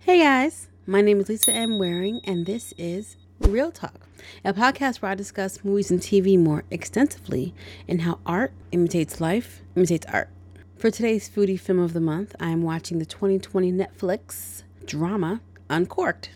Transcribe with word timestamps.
Hey 0.00 0.20
guys, 0.20 0.68
my 0.86 1.02
name 1.02 1.20
is 1.20 1.28
Lisa 1.28 1.52
M. 1.52 1.78
Waring, 1.78 2.20
and 2.24 2.46
this 2.46 2.72
is 2.78 3.16
Real 3.40 3.70
Talk, 3.70 4.06
a 4.44 4.54
podcast 4.54 5.02
where 5.02 5.10
I 5.10 5.14
discuss 5.14 5.64
movies 5.64 5.90
and 5.90 6.00
TV 6.00 6.38
more 6.38 6.64
extensively 6.70 7.52
and 7.86 8.02
how 8.02 8.20
art 8.24 8.52
imitates 8.72 9.20
life, 9.20 9.60
imitates 9.76 10.06
art. 10.06 10.30
For 10.78 10.90
today's 10.90 11.28
foodie 11.28 11.60
film 11.60 11.78
of 11.80 11.92
the 11.92 12.00
month, 12.00 12.34
I 12.40 12.50
am 12.50 12.62
watching 12.62 13.00
the 13.00 13.04
2020 13.04 13.72
Netflix 13.72 14.62
drama 14.86 15.40
Uncorked 15.68 16.30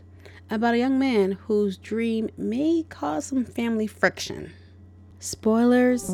about 0.51 0.75
a 0.75 0.79
young 0.79 0.99
man 0.99 1.33
whose 1.47 1.79
dream 1.79 2.29
may 2.37 2.85
cause 2.89 3.27
some 3.27 3.45
family 3.45 3.87
friction. 3.87 4.53
Spoilers 5.19 6.11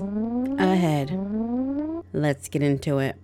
ahead. 0.59 1.11
Let's 2.13 2.49
get 2.49 2.63
into 2.63 2.99
it. 2.99 3.17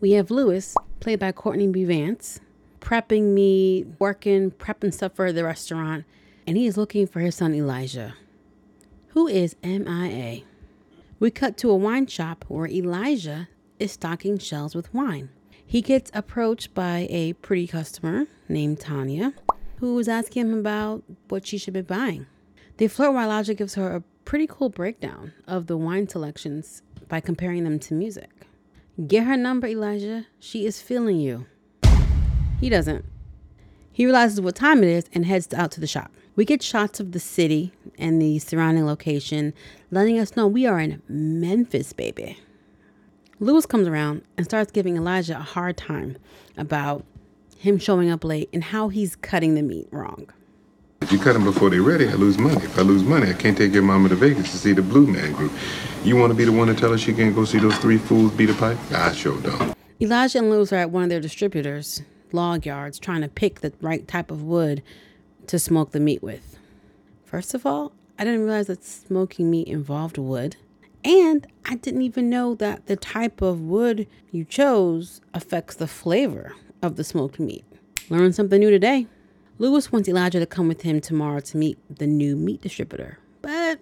We 0.00 0.12
have 0.12 0.30
Lewis, 0.30 0.74
played 1.00 1.20
by 1.20 1.32
Courtney 1.32 1.68
B. 1.68 1.84
Vance, 1.84 2.40
prepping 2.80 3.34
meat, 3.34 3.86
working, 3.98 4.50
prepping 4.50 4.92
stuff 4.92 5.14
for 5.14 5.32
the 5.32 5.44
restaurant, 5.44 6.04
and 6.46 6.56
he 6.56 6.66
is 6.66 6.76
looking 6.76 7.06
for 7.06 7.20
his 7.20 7.36
son 7.36 7.54
Elijah, 7.54 8.14
who 9.08 9.26
is 9.26 9.56
MIA. 9.62 10.42
We 11.20 11.30
cut 11.30 11.56
to 11.58 11.70
a 11.70 11.76
wine 11.76 12.06
shop 12.06 12.44
where 12.48 12.68
Elijah 12.68 13.48
is 13.78 13.92
stocking 13.92 14.38
shelves 14.38 14.74
with 14.74 14.92
wine. 14.94 15.30
He 15.64 15.82
gets 15.82 16.10
approached 16.14 16.74
by 16.74 17.06
a 17.10 17.34
pretty 17.34 17.66
customer 17.66 18.26
named 18.48 18.80
Tanya, 18.80 19.34
who 19.80 19.98
is 19.98 20.08
asking 20.08 20.46
him 20.46 20.58
about 20.58 21.02
what 21.28 21.46
she 21.46 21.58
should 21.58 21.74
be 21.74 21.82
buying. 21.82 22.26
They 22.78 22.88
flirt 22.88 23.12
while 23.12 23.26
Elijah 23.26 23.54
gives 23.54 23.74
her 23.74 23.94
a 23.94 24.02
pretty 24.24 24.46
cool 24.46 24.68
breakdown 24.68 25.32
of 25.46 25.66
the 25.66 25.76
wine 25.76 26.08
selections 26.08 26.82
by 27.08 27.20
comparing 27.20 27.64
them 27.64 27.78
to 27.80 27.94
music. 27.94 28.46
Get 29.06 29.24
her 29.24 29.36
number, 29.36 29.66
Elijah. 29.66 30.26
She 30.38 30.66
is 30.66 30.80
feeling 30.80 31.18
you. 31.18 31.46
He 32.60 32.68
doesn't. 32.68 33.04
He 33.92 34.04
realizes 34.04 34.40
what 34.40 34.56
time 34.56 34.82
it 34.82 34.88
is 34.88 35.04
and 35.12 35.24
heads 35.24 35.52
out 35.54 35.70
to 35.72 35.80
the 35.80 35.86
shop. 35.86 36.10
We 36.34 36.44
get 36.44 36.62
shots 36.62 37.00
of 37.00 37.12
the 37.12 37.20
city 37.20 37.72
and 37.98 38.20
the 38.20 38.38
surrounding 38.38 38.86
location, 38.86 39.54
letting 39.90 40.18
us 40.18 40.36
know 40.36 40.46
we 40.46 40.66
are 40.66 40.78
in 40.78 41.02
Memphis, 41.08 41.92
baby. 41.92 42.38
Lewis 43.40 43.66
comes 43.66 43.86
around 43.86 44.22
and 44.36 44.46
starts 44.46 44.72
giving 44.72 44.96
Elijah 44.96 45.36
a 45.36 45.42
hard 45.42 45.76
time 45.76 46.16
about 46.56 47.04
him 47.56 47.78
showing 47.78 48.10
up 48.10 48.24
late 48.24 48.48
and 48.52 48.64
how 48.64 48.88
he's 48.88 49.14
cutting 49.16 49.54
the 49.54 49.62
meat 49.62 49.88
wrong. 49.92 50.28
If 51.02 51.12
you 51.12 51.18
cut 51.18 51.34
them 51.34 51.44
before 51.44 51.70
they're 51.70 51.82
ready, 51.82 52.08
I 52.08 52.14
lose 52.14 52.38
money. 52.38 52.64
If 52.64 52.76
I 52.76 52.82
lose 52.82 53.04
money, 53.04 53.30
I 53.30 53.34
can't 53.34 53.56
take 53.56 53.72
your 53.72 53.84
mama 53.84 54.08
to 54.08 54.16
Vegas 54.16 54.50
to 54.50 54.58
see 54.58 54.72
the 54.72 54.82
Blue 54.82 55.06
Man 55.06 55.32
Group. 55.32 55.52
You 56.02 56.16
want 56.16 56.32
to 56.32 56.36
be 56.36 56.44
the 56.44 56.52
one 56.52 56.66
to 56.68 56.74
tell 56.74 56.90
her 56.90 56.98
she 56.98 57.14
can't 57.14 57.34
go 57.34 57.44
see 57.44 57.58
those 57.58 57.78
three 57.78 57.98
fools 57.98 58.32
beat 58.32 58.50
a 58.50 58.54
pipe? 58.54 58.78
I 58.92 59.12
sure 59.12 59.40
don't. 59.40 59.76
Elijah 60.00 60.38
and 60.38 60.50
Lewis 60.50 60.72
are 60.72 60.76
at 60.76 60.90
one 60.90 61.04
of 61.04 61.08
their 61.08 61.20
distributors, 61.20 62.02
log 62.32 62.66
yards, 62.66 62.98
trying 62.98 63.22
to 63.22 63.28
pick 63.28 63.60
the 63.60 63.72
right 63.80 64.06
type 64.06 64.30
of 64.30 64.42
wood 64.42 64.82
to 65.46 65.58
smoke 65.58 65.92
the 65.92 66.00
meat 66.00 66.22
with. 66.22 66.58
First 67.24 67.54
of 67.54 67.66
all, 67.66 67.92
I 68.18 68.24
didn't 68.24 68.44
realize 68.44 68.66
that 68.66 68.84
smoking 68.84 69.50
meat 69.50 69.68
involved 69.68 70.18
wood. 70.18 70.56
And 71.04 71.46
I 71.64 71.76
didn't 71.76 72.02
even 72.02 72.28
know 72.28 72.54
that 72.56 72.86
the 72.86 72.96
type 72.96 73.40
of 73.40 73.60
wood 73.60 74.06
you 74.32 74.44
chose 74.44 75.20
affects 75.32 75.76
the 75.76 75.86
flavor 75.86 76.54
of 76.82 76.96
the 76.96 77.04
smoked 77.04 77.38
meat. 77.38 77.64
Learned 78.10 78.34
something 78.34 78.58
new 78.58 78.70
today. 78.70 79.06
Lewis 79.58 79.90
wants 79.90 80.08
Elijah 80.08 80.38
to 80.38 80.46
come 80.46 80.68
with 80.68 80.82
him 80.82 81.00
tomorrow 81.00 81.40
to 81.40 81.56
meet 81.56 81.78
the 81.98 82.06
new 82.06 82.36
meat 82.36 82.62
distributor, 82.62 83.18
but 83.42 83.80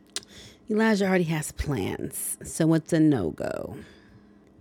Elijah 0.71 1.07
already 1.07 1.25
has 1.25 1.53
plans, 1.53 2.39
so 2.43 2.73
it's 2.75 2.93
a 2.93 3.01
no 3.01 3.31
go. 3.31 3.77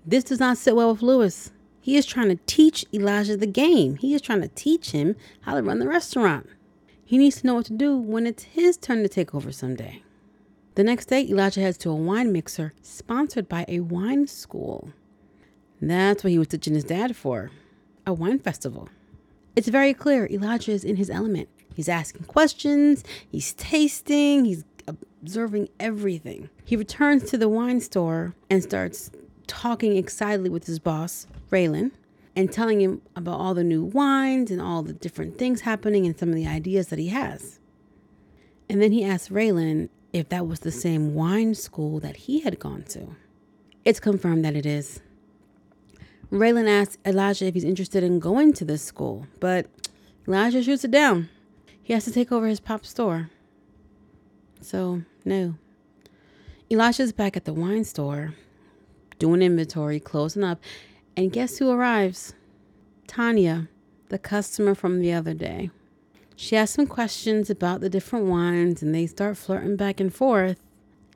This 0.06 0.26
does 0.26 0.40
not 0.40 0.58
sit 0.58 0.76
well 0.76 0.92
with 0.92 1.02
Lewis. 1.02 1.52
He 1.86 1.98
is 1.98 2.08
trying 2.08 2.30
to 2.30 2.40
teach 2.48 2.84
Elijah 2.92 3.38
the 3.38 3.46
game. 3.46 3.98
He 3.98 4.16
is 4.16 4.22
trying 4.24 4.42
to 4.42 4.48
teach 4.48 4.90
him 4.90 5.16
how 5.42 5.54
to 5.54 5.62
run 5.62 5.78
the 5.78 5.88
restaurant. 5.88 6.50
He 7.06 7.20
needs 7.20 7.42
to 7.42 7.46
know 7.46 7.54
what 7.54 7.68
to 7.68 7.74
do 7.74 7.96
when 7.96 8.26
it's 8.26 8.42
his 8.42 8.76
turn 8.76 9.04
to 9.04 9.08
take 9.08 9.36
over 9.36 9.52
someday. 9.52 10.02
The 10.74 10.84
next 10.84 11.06
day, 11.06 11.22
Elijah 11.22 11.62
heads 11.62 11.78
to 11.78 11.92
a 11.92 11.96
wine 11.96 12.32
mixer 12.32 12.74
sponsored 12.82 13.48
by 13.48 13.66
a 13.68 13.82
wine 13.82 14.26
school. 14.26 14.94
That's 15.80 16.24
what 16.24 16.32
he 16.32 16.40
was 16.40 16.48
teaching 16.48 16.74
his 16.74 16.86
dad 16.86 17.16
for 17.16 17.52
a 18.04 18.16
wine 18.16 18.40
festival. 18.40 18.90
It's 19.56 19.68
very 19.68 19.94
clear 19.94 20.26
Elijah 20.26 20.72
is 20.72 20.84
in 20.84 20.96
his 20.96 21.12
element. 21.12 21.50
He's 21.76 21.88
asking 21.88 22.24
questions, 22.24 23.04
he's 23.30 23.54
tasting, 23.54 24.46
he's 24.46 24.64
observing 24.88 25.70
everything. 25.80 26.50
He 26.64 26.78
returns 26.78 27.30
to 27.30 27.38
the 27.38 27.48
wine 27.48 27.80
store 27.80 28.34
and 28.50 28.64
starts 28.64 29.12
talking 29.48 29.98
excitedly 29.98 30.50
with 30.50 30.66
his 30.66 30.80
boss, 30.80 31.28
Raylan, 31.52 31.92
and 32.36 32.52
telling 32.52 32.82
him 32.82 33.02
about 33.16 33.40
all 33.40 33.54
the 33.54 33.64
new 33.64 33.84
wines 33.84 34.52
and 34.52 34.62
all 34.62 34.84
the 34.84 34.94
different 34.94 35.38
things 35.38 35.62
happening 35.62 36.06
and 36.06 36.18
some 36.18 36.30
of 36.30 36.36
the 36.36 36.48
ideas 36.48 36.88
that 36.88 37.00
he 37.00 37.08
has. 37.08 37.60
And 38.70 38.82
then 38.82 38.92
he 38.92 39.04
asks 39.04 39.30
Raylan 39.30 39.90
if 40.12 40.30
that 40.30 40.48
was 40.48 40.62
the 40.62 40.72
same 40.72 41.14
wine 41.14 41.56
school 41.56 42.00
that 42.00 42.16
he 42.16 42.40
had 42.42 42.60
gone 42.60 42.84
to. 42.84 43.16
It's 43.84 44.00
confirmed 44.00 44.44
that 44.46 44.56
it 44.56 44.66
is. 44.66 45.02
Raylan 46.32 46.68
asks 46.68 46.98
Elijah 47.06 47.46
if 47.46 47.54
he's 47.54 47.64
interested 47.64 48.04
in 48.04 48.20
going 48.20 48.54
to 48.54 48.66
this 48.66 48.82
school, 48.82 49.28
but 49.40 49.68
Elijah 50.28 50.64
shoots 50.64 50.84
it 50.84 50.92
down. 50.92 51.30
He 51.84 51.94
has 51.94 52.04
to 52.06 52.12
take 52.12 52.32
over 52.32 52.48
his 52.48 52.60
pop 52.60 52.86
store. 52.86 53.30
So, 54.60 55.04
no. 55.24 55.56
Elijah's 56.72 57.12
back 57.12 57.38
at 57.38 57.46
the 57.46 57.54
wine 57.54 57.84
store, 57.84 58.34
doing 59.20 59.42
inventory, 59.42 60.00
closing 60.00 60.44
up, 60.44 60.62
and 61.18 61.32
guess 61.32 61.58
who 61.58 61.70
arrives? 61.70 62.34
Tanya, 63.08 63.70
the 64.10 64.20
customer 64.20 64.76
from 64.76 65.00
the 65.00 65.14
other 65.14 65.34
day. 65.34 65.70
She 66.36 66.58
asks 66.58 66.76
some 66.76 66.88
questions 66.88 67.50
about 67.50 67.82
the 67.82 67.90
different 67.90 68.26
wines, 68.26 68.82
and 68.82 68.94
they 68.94 69.08
start 69.08 69.38
flirting 69.38 69.78
back 69.78 70.00
and 70.00 70.14
forth. 70.14 70.60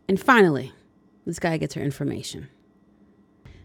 And 0.07 0.19
finally, 0.19 0.71
this 1.25 1.39
guy 1.39 1.57
gets 1.57 1.73
her 1.75 1.81
information. 1.81 2.47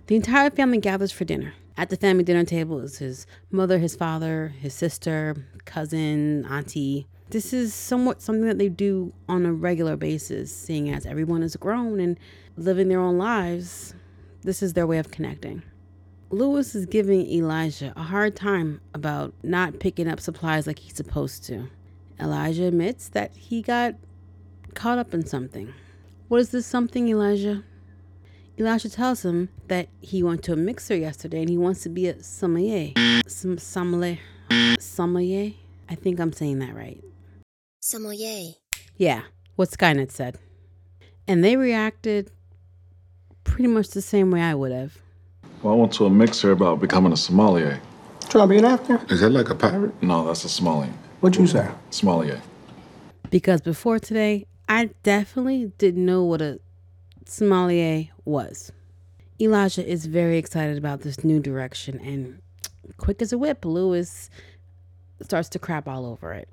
The 0.07 0.17
entire 0.17 0.51
family 0.51 0.79
gathers 0.79 1.13
for 1.13 1.25
dinner. 1.25 1.55
At 1.77 1.91
the 1.91 1.97
family 1.97 2.25
dinner 2.25 2.45
table 2.45 2.81
is 2.81 2.99
his 2.99 3.27
mother, 3.51 3.79
his 3.79 3.97
father, 3.97 4.49
his 4.61 4.75
sister, 4.75 5.37
cousin, 5.65 6.45
auntie. 6.45 7.07
This 7.31 7.53
is 7.53 7.73
somewhat 7.73 8.21
something 8.21 8.47
that 8.47 8.59
they 8.59 8.69
do 8.69 9.13
on 9.29 9.47
a 9.47 9.53
regular 9.53 9.97
basis, 9.97 10.55
seeing 10.55 10.91
as 10.91 11.07
everyone 11.07 11.43
is 11.43 11.57
grown 11.57 12.01
and 12.01 12.19
living 12.57 12.89
their 12.89 13.01
own 13.01 13.17
lives. 13.17 13.95
This 14.45 14.63
is 14.63 14.75
their 14.75 14.87
way 14.87 14.99
of 14.99 15.11
connecting. 15.11 15.63
Lewis 16.29 16.75
is 16.75 16.85
giving 16.85 17.27
Elijah 17.27 17.95
a 17.97 18.03
hard 18.03 18.37
time 18.37 18.83
about 18.93 19.33
not 19.43 19.81
picking 19.81 20.07
up 20.07 20.21
supplies 20.21 20.67
like 20.67 20.79
he's 20.79 20.95
supposed 20.95 21.45
to. 21.45 21.71
Elijah 22.21 22.65
admits 22.65 23.09
that 23.09 23.35
he 23.35 23.63
got 23.63 23.95
caught 24.75 24.99
up 24.99 25.15
in 25.15 25.25
something. 25.25 25.73
What 26.29 26.43
is 26.43 26.51
this 26.51 26.67
something, 26.67 27.09
Elijah? 27.09 27.65
Elijah 28.59 28.91
tells 28.91 29.25
him 29.25 29.49
that 29.69 29.89
he 30.01 30.23
went 30.23 30.43
to 30.45 30.53
a 30.53 30.57
mixer 30.57 30.95
yesterday 30.95 31.41
and 31.41 31.49
he 31.49 31.57
wants 31.57 31.83
to 31.85 31.89
be 31.89 32.07
a 32.09 32.23
sommelier. 32.23 32.93
Some 33.27 33.57
sommelier. 33.57 34.19
Sommelier? 34.79 35.55
I 35.89 35.95
think 35.95 36.21
I'm 36.21 36.35
saying 36.35 36.59
that 36.59 36.75
right. 36.75 37.03
Sommelier. 37.81 38.53
Yeah, 38.99 39.23
what 39.57 39.71
Skynet 39.71 40.11
said. 40.11 40.39
And 41.27 41.43
they 41.43 41.57
reacted 41.57 42.31
pretty 43.55 43.69
much 43.69 43.91
the 43.91 44.03
same 44.03 44.33
way 44.33 44.43
I 44.43 44.53
would 44.53 44.73
have. 44.73 44.99
Well, 45.63 45.75
I 45.75 45.77
went 45.77 45.93
to 45.93 46.07
a 46.07 46.11
mixer 46.11 46.51
about 46.51 46.81
becoming 46.81 47.13
a 47.13 47.17
sommelier. 47.17 47.81
Trying 48.29 48.49
to 48.49 48.53
be 48.53 48.59
an 48.59 48.65
actor? 48.65 49.01
Is 49.09 49.21
that 49.21 49.31
like 49.31 49.49
a 49.49 49.55
pirate? 49.55 49.95
No, 50.03 50.27
that's 50.27 50.45
a 50.45 50.49
sommelier. 50.49 50.93
What'd 51.21 51.41
you 51.41 51.47
say? 51.47 51.71
Sommelier. 51.91 52.43
Because 53.31 53.61
before 53.61 54.01
today, 54.01 54.49
I 54.69 54.91
definitely 55.05 55.71
didn't 55.79 56.05
know 56.05 56.25
what 56.25 56.43
a 56.43 56.59
sommelier 57.27 58.09
was. 58.25 58.73
Elijah 59.41 59.89
is 59.89 60.07
very 60.07 60.37
excited 60.37 60.77
about 60.77 61.03
this 61.03 61.23
new 61.23 61.39
direction, 61.39 62.01
and 62.01 62.43
quick 62.97 63.23
as 63.23 63.33
a 63.33 63.39
whip, 63.39 63.65
Lewis 63.65 64.31
starts 65.23 65.49
to 65.51 65.61
crap 65.61 65.87
all 65.87 66.07
over 66.07 66.33
it. 66.33 66.49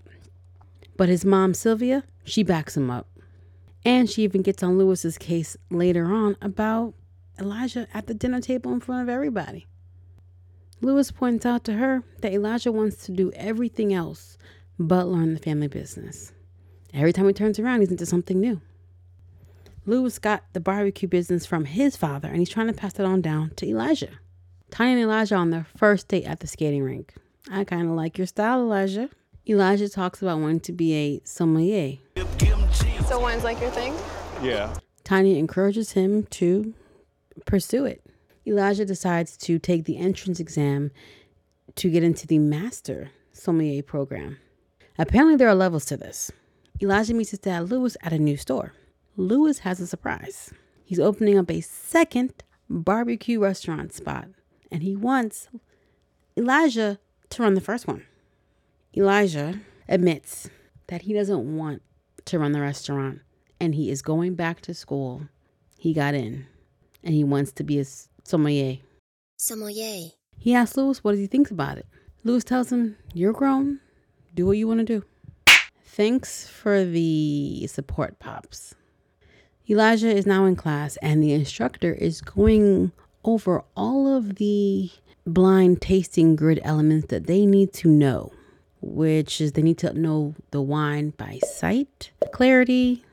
But 0.98 1.10
his 1.10 1.26
mom, 1.26 1.56
Sylvia, 1.56 2.04
she 2.26 2.44
backs 2.44 2.78
him 2.78 2.92
up. 2.92 3.08
And 3.84 4.10
she 4.10 4.24
even 4.24 4.42
gets 4.42 4.62
on 4.64 4.78
Lewis's 4.78 5.18
case 5.18 5.58
later 5.70 6.06
on 6.14 6.38
about 6.42 6.94
Elijah 7.40 7.88
at 7.94 8.08
the 8.08 8.14
dinner 8.14 8.42
table 8.42 8.72
in 8.72 8.80
front 8.80 9.02
of 9.02 9.10
everybody. 9.10 9.68
Lewis 10.82 11.12
points 11.12 11.46
out 11.46 11.64
to 11.64 11.74
her 11.74 12.04
that 12.22 12.34
Elijah 12.34 12.72
wants 12.72 13.06
to 13.06 13.12
do 13.12 13.32
everything 13.36 13.94
else 13.94 14.38
but 14.80 15.08
learn 15.08 15.34
the 15.34 15.40
family 15.40 15.68
business. 15.68 16.32
Every 16.94 17.14
time 17.14 17.28
he 17.28 17.34
turns 17.34 17.60
around, 17.60 17.82
he's 17.82 17.92
into 17.92 18.06
something 18.06 18.40
new. 18.40 18.62
Lewis 19.86 20.20
got 20.20 20.44
the 20.54 20.60
barbecue 20.60 21.08
business 21.08 21.46
from 21.46 21.66
his 21.66 21.96
father, 21.96 22.28
and 22.28 22.38
he's 22.38 22.50
trying 22.50 22.68
to 22.68 22.74
pass 22.74 23.00
it 23.00 23.06
on 23.06 23.22
down 23.22 23.52
to 23.56 23.68
Elijah. 23.68 24.10
Tanya 24.70 24.94
and 24.94 25.04
Elijah 25.04 25.36
on 25.36 25.50
their 25.50 25.66
first 25.76 26.08
date 26.08 26.26
at 26.26 26.40
the 26.40 26.48
skating 26.48 26.84
rink. 26.84 27.14
I 27.52 27.64
kind 27.64 27.90
of 27.90 27.96
like 27.96 28.18
your 28.18 28.28
style, 28.28 28.62
Elijah. 28.62 29.10
Elijah 29.48 29.90
talks 29.90 30.22
about 30.22 30.40
wanting 30.40 30.60
to 30.62 30.72
be 30.72 30.94
a 30.94 31.22
sommelier. 31.26 31.98
So 33.12 33.20
wine's 33.20 33.44
like 33.44 33.60
your 33.60 33.72
thing? 33.72 33.94
Yeah. 34.42 34.74
Tanya 35.04 35.36
encourages 35.36 35.92
him 35.92 36.24
to 36.28 36.74
pursue 37.46 37.84
it. 37.84 38.02
Elijah 38.48 38.86
decides 38.86 39.36
to 39.36 39.60
take 39.60 39.84
the 39.84 39.98
entrance 39.98 40.40
exam 40.40 40.92
to 41.76 41.90
get 41.90 42.04
into 42.04 42.26
the 42.26 42.40
master 42.40 43.12
sommelier 43.34 43.84
program. 43.84 44.38
Apparently, 44.98 45.36
there 45.36 45.50
are 45.50 45.56
levels 45.56 45.84
to 45.88 45.98
this. 45.98 46.32
Elijah 46.82 47.14
meets 47.14 47.32
his 47.32 47.40
dad, 47.40 47.70
Lewis, 47.70 47.98
at 48.02 48.14
a 48.14 48.18
new 48.18 48.38
store. 48.38 48.72
Lewis 49.18 49.60
has 49.60 49.82
a 49.82 49.88
surprise. 49.88 50.54
He's 50.86 50.98
opening 50.98 51.38
up 51.38 51.52
a 51.52 51.60
second 51.60 52.46
barbecue 52.70 53.42
restaurant 53.42 53.92
spot, 53.92 54.30
and 54.72 54.84
he 54.84 54.96
wants 54.96 55.50
Elijah 56.38 56.98
to 57.32 57.44
run 57.44 57.56
the 57.56 57.60
first 57.60 57.88
one. 57.88 58.06
Elijah 58.96 59.60
admits 59.90 60.50
that 60.88 61.02
he 61.02 61.12
doesn't 61.12 61.58
want 61.58 61.82
to 62.26 62.40
run 62.40 62.52
the 62.52 62.62
restaurant 62.62 63.22
and 63.60 63.76
he 63.76 63.92
is 63.92 64.02
going 64.02 64.36
back 64.36 64.62
to 64.62 64.74
school. 64.74 65.28
He 65.78 65.94
got 65.94 66.14
in 66.14 66.48
and 67.04 67.14
he 67.14 67.24
wants 67.24 67.52
to 67.54 67.64
be 67.64 67.80
a 67.80 67.86
sommelier. 68.24 68.80
Sommelier. 69.38 70.10
He 70.38 70.56
asks 70.56 70.78
Lewis 70.78 71.04
what 71.04 71.16
he 71.16 71.28
thinks 71.28 71.52
about 71.52 71.78
it. 71.78 71.86
Lewis 72.24 72.44
tells 72.44 72.72
him, 72.72 72.98
You're 73.14 73.34
grown. 73.34 73.80
Do 74.34 74.46
what 74.46 74.58
you 74.58 74.68
want 74.68 74.80
to 74.80 74.86
do. 74.86 75.04
Thanks 75.84 76.48
for 76.48 76.86
the 76.86 77.68
support, 77.68 78.18
Pops. 78.18 78.74
Elijah 79.70 80.10
is 80.10 80.26
now 80.26 80.46
in 80.46 80.56
class, 80.56 80.98
and 80.98 81.22
the 81.22 81.34
instructor 81.34 81.94
is 81.94 82.22
going 82.22 82.92
over 83.24 83.64
all 83.76 84.08
of 84.08 84.36
the 84.36 84.90
blind 85.26 85.82
tasting 85.82 86.36
grid 86.36 86.60
elements 86.64 87.08
that 87.08 87.28
they 87.28 87.46
need 87.46 87.74
to 87.74 87.88
know, 87.88 88.32
which 88.82 89.40
is 89.40 89.54
they 89.54 89.62
need 89.62 89.78
to 89.80 89.94
know 89.94 90.36
the 90.52 90.62
wine 90.62 91.12
by 91.12 91.40
sight, 91.44 92.12
clarity, 92.32 93.04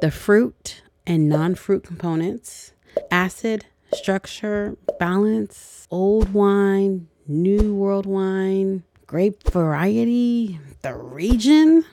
the 0.00 0.10
fruit 0.10 0.82
and 1.06 1.28
non 1.28 1.54
fruit 1.54 1.84
components, 1.84 2.72
acid, 3.10 3.66
structure, 3.94 4.76
balance, 4.98 5.86
old 5.90 6.32
wine, 6.32 7.08
new 7.26 7.74
world 7.74 8.06
wine, 8.06 8.82
grape 9.06 9.48
variety, 9.50 10.58
the 10.82 10.94
region. 10.94 11.84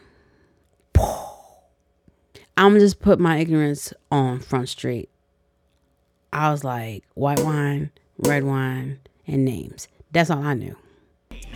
I'm 2.58 2.74
gonna 2.74 2.80
just 2.80 3.00
put 3.00 3.20
my 3.20 3.38
ignorance 3.38 3.94
on 4.12 4.40
Front 4.40 4.70
Street. 4.70 5.10
I 6.32 6.52
was 6.52 6.64
like, 6.64 7.04
white 7.14 7.40
wine, 7.40 7.92
red 8.18 8.44
wine, 8.44 9.00
and 9.26 9.46
names. 9.46 9.88
That's 10.12 10.30
all 10.30 10.44
I 10.44 10.54
knew. 10.54 10.76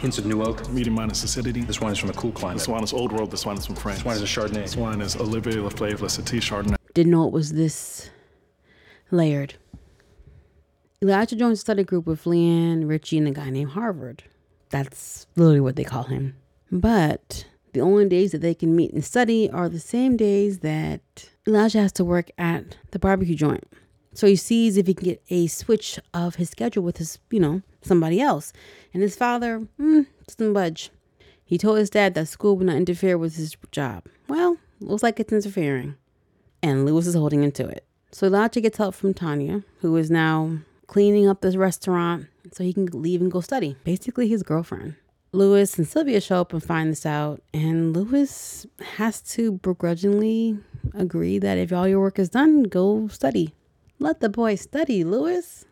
Hints 0.04 0.18
of 0.18 0.26
new 0.26 0.44
oak. 0.44 0.70
Medium 0.70 0.96
minus 0.96 1.24
acidity. 1.24 1.62
This 1.62 1.80
wine 1.80 1.94
is 1.94 1.98
from 1.98 2.10
a 2.10 2.14
cool 2.14 2.34
climate. 2.34 2.58
This 2.58 2.68
wine 2.68 2.84
is 2.84 2.92
old 2.92 3.14
world. 3.14 3.32
This 3.32 3.46
wine 3.46 3.58
is 3.58 3.66
from 3.66 3.76
France. 3.76 4.00
This 4.00 4.06
wine 4.06 4.16
is 4.18 4.22
a 4.22 4.26
Chardonnay. 4.26 4.64
This 4.64 4.76
wine 4.76 5.00
is 5.00 5.16
Olivier 5.16 5.62
Leflaive 5.62 6.02
Les 6.02 6.18
Setilles 6.18 6.42
Chardonnay. 6.42 6.76
Didn't 6.94 7.14
know 7.14 7.26
it 7.26 7.32
was 7.32 7.54
this 7.54 8.10
layered. 9.12 9.54
Elijah 11.02 11.38
joins 11.38 11.60
a 11.60 11.62
study 11.62 11.86
group 11.86 12.06
with 12.06 12.26
Leanne, 12.26 12.86
Richie, 12.86 13.18
and 13.18 13.30
a 13.30 13.32
guy 13.32 13.50
named 13.50 13.72
Harvard. 13.72 14.26
That's 14.72 15.26
literally 15.38 15.62
what 15.62 15.78
they 15.78 15.86
call 15.86 16.04
him. 16.04 16.36
But 16.70 17.46
the 17.72 17.80
only 17.80 18.10
days 18.10 18.34
that 18.34 18.42
they 18.42 18.56
can 18.56 18.76
meet 18.76 18.92
and 18.92 19.06
study 19.06 19.50
are 19.52 19.70
the 19.70 19.80
same 19.80 20.18
days 20.18 20.60
that 20.60 21.30
Elijah 21.48 21.80
has 21.80 21.94
to 21.94 22.04
work 22.04 22.30
at 22.38 22.76
the 22.92 23.00
barbecue 23.00 23.36
joint. 23.36 23.64
So 24.14 24.28
he 24.28 24.36
sees 24.36 24.76
if 24.76 24.86
he 24.86 24.96
can 24.96 25.06
get 25.06 25.24
a 25.30 25.48
switch 25.48 25.98
of 26.14 26.36
his 26.36 26.50
schedule 26.50 26.84
with 26.84 26.98
his, 26.98 27.20
you 27.32 27.40
know, 27.40 27.62
somebody 27.84 28.20
else. 28.20 28.54
And 28.94 29.02
his 29.02 29.16
father, 29.16 29.68
mm, 29.80 30.06
doesn't 30.28 30.54
budge. 30.54 30.92
He 31.46 31.58
told 31.58 31.78
his 31.78 31.90
dad 31.90 32.14
that 32.16 32.28
school 32.28 32.58
would 32.58 32.68
not 32.68 32.78
interfere 32.78 33.18
with 33.18 33.36
his 33.36 33.56
job. 33.72 34.06
Well, 34.28 34.58
looks 34.80 35.04
like 35.04 35.20
it's 35.20 35.34
interfering. 35.34 35.96
And 36.62 36.86
Lewis 36.86 37.08
is 37.08 37.16
holding 37.16 37.44
into 37.44 37.68
it. 37.68 37.86
So 38.12 38.28
Elijah 38.28 38.62
gets 38.62 38.78
help 38.78 38.96
from 38.96 39.14
Tanya, 39.14 39.64
who 39.82 39.96
is 39.98 40.10
now 40.10 40.60
cleaning 40.88 41.28
up 41.28 41.42
this 41.42 41.56
restaurant 41.56 42.28
so 42.52 42.64
he 42.64 42.74
can 42.74 42.86
leave 42.86 43.22
and 43.22 43.32
go 43.32 43.42
study. 43.42 43.76
Basically, 43.84 44.28
his 44.28 44.44
girlfriend. 44.44 44.96
Lewis 45.32 45.80
and 45.80 45.88
Sylvia 45.88 46.22
show 46.22 46.42
up 46.42 46.54
and 46.54 46.64
find 46.64 46.92
this 46.92 47.08
out, 47.08 47.42
and 47.56 47.96
Lewis 47.96 48.68
has 48.98 49.20
to 49.22 49.54
begrudgingly 49.54 50.60
agree 50.94 51.40
that 51.40 51.58
if 51.58 51.74
all 51.74 51.88
your 51.88 52.00
work 52.00 52.20
is 52.20 52.30
done, 52.30 52.64
go 52.64 53.08
study. 53.08 53.56
Let 53.98 54.20
the 54.20 54.30
boy 54.30 54.56
study, 54.56 55.04
Lewis. 55.04 55.66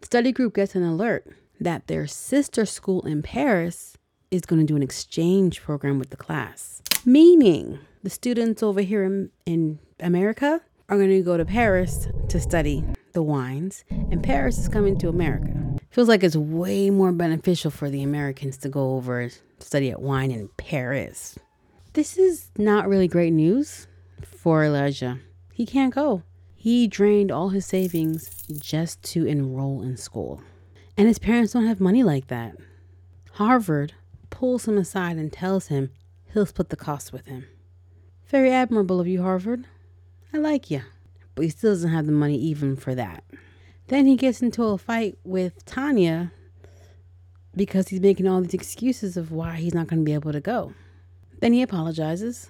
Study 0.00 0.32
group 0.32 0.54
gets 0.54 0.74
an 0.74 0.82
alert 0.82 1.26
that 1.62 1.86
their 1.86 2.06
sister 2.06 2.66
school 2.66 3.06
in 3.06 3.22
Paris 3.22 3.96
is 4.30 4.42
going 4.42 4.60
to 4.60 4.66
do 4.66 4.76
an 4.76 4.82
exchange 4.82 5.62
program 5.62 5.98
with 5.98 6.10
the 6.10 6.16
class, 6.16 6.82
meaning 7.04 7.78
the 8.02 8.10
students 8.10 8.62
over 8.62 8.80
here 8.80 9.04
in, 9.04 9.30
in 9.46 9.78
America 10.00 10.60
are 10.88 10.96
going 10.96 11.10
to 11.10 11.22
go 11.22 11.36
to 11.36 11.44
Paris 11.44 12.08
to 12.28 12.40
study 12.40 12.84
the 13.12 13.22
wines, 13.22 13.84
and 13.90 14.22
Paris 14.22 14.58
is 14.58 14.68
coming 14.68 14.98
to 14.98 15.08
America. 15.08 15.52
Feels 15.90 16.08
like 16.08 16.24
it's 16.24 16.36
way 16.36 16.90
more 16.90 17.12
beneficial 17.12 17.70
for 17.70 17.90
the 17.90 18.02
Americans 18.02 18.56
to 18.58 18.68
go 18.68 18.96
over 18.96 19.28
to 19.28 19.40
study 19.58 19.90
at 19.90 20.00
wine 20.00 20.30
in 20.30 20.48
Paris. 20.56 21.38
This 21.92 22.16
is 22.16 22.50
not 22.56 22.88
really 22.88 23.08
great 23.08 23.32
news 23.32 23.86
for 24.24 24.64
Elijah. 24.64 25.18
He 25.52 25.66
can't 25.66 25.94
go. 25.94 26.22
He 26.56 26.86
drained 26.86 27.30
all 27.30 27.50
his 27.50 27.66
savings 27.66 28.46
just 28.58 29.02
to 29.12 29.26
enroll 29.26 29.82
in 29.82 29.96
school. 29.96 30.40
And 31.02 31.08
his 31.08 31.18
parents 31.18 31.52
don't 31.52 31.66
have 31.66 31.80
money 31.80 32.04
like 32.04 32.28
that. 32.28 32.54
Harvard 33.32 33.92
pulls 34.30 34.68
him 34.68 34.78
aside 34.78 35.16
and 35.16 35.32
tells 35.32 35.66
him 35.66 35.90
he'll 36.32 36.46
split 36.46 36.68
the 36.68 36.76
cost 36.76 37.12
with 37.12 37.26
him. 37.26 37.44
Very 38.28 38.52
admirable 38.52 39.00
of 39.00 39.08
you, 39.08 39.20
Harvard. 39.20 39.66
I 40.32 40.38
like 40.38 40.70
you. 40.70 40.82
But 41.34 41.42
he 41.42 41.50
still 41.50 41.72
doesn't 41.72 41.90
have 41.90 42.06
the 42.06 42.12
money 42.12 42.36
even 42.36 42.76
for 42.76 42.94
that. 42.94 43.24
Then 43.88 44.06
he 44.06 44.14
gets 44.14 44.42
into 44.42 44.62
a 44.62 44.78
fight 44.78 45.18
with 45.24 45.64
Tanya 45.64 46.30
because 47.56 47.88
he's 47.88 48.00
making 48.00 48.28
all 48.28 48.40
these 48.40 48.54
excuses 48.54 49.16
of 49.16 49.32
why 49.32 49.56
he's 49.56 49.74
not 49.74 49.88
going 49.88 50.02
to 50.02 50.06
be 50.06 50.14
able 50.14 50.30
to 50.30 50.40
go. 50.40 50.72
Then 51.40 51.52
he 51.52 51.62
apologizes. 51.62 52.48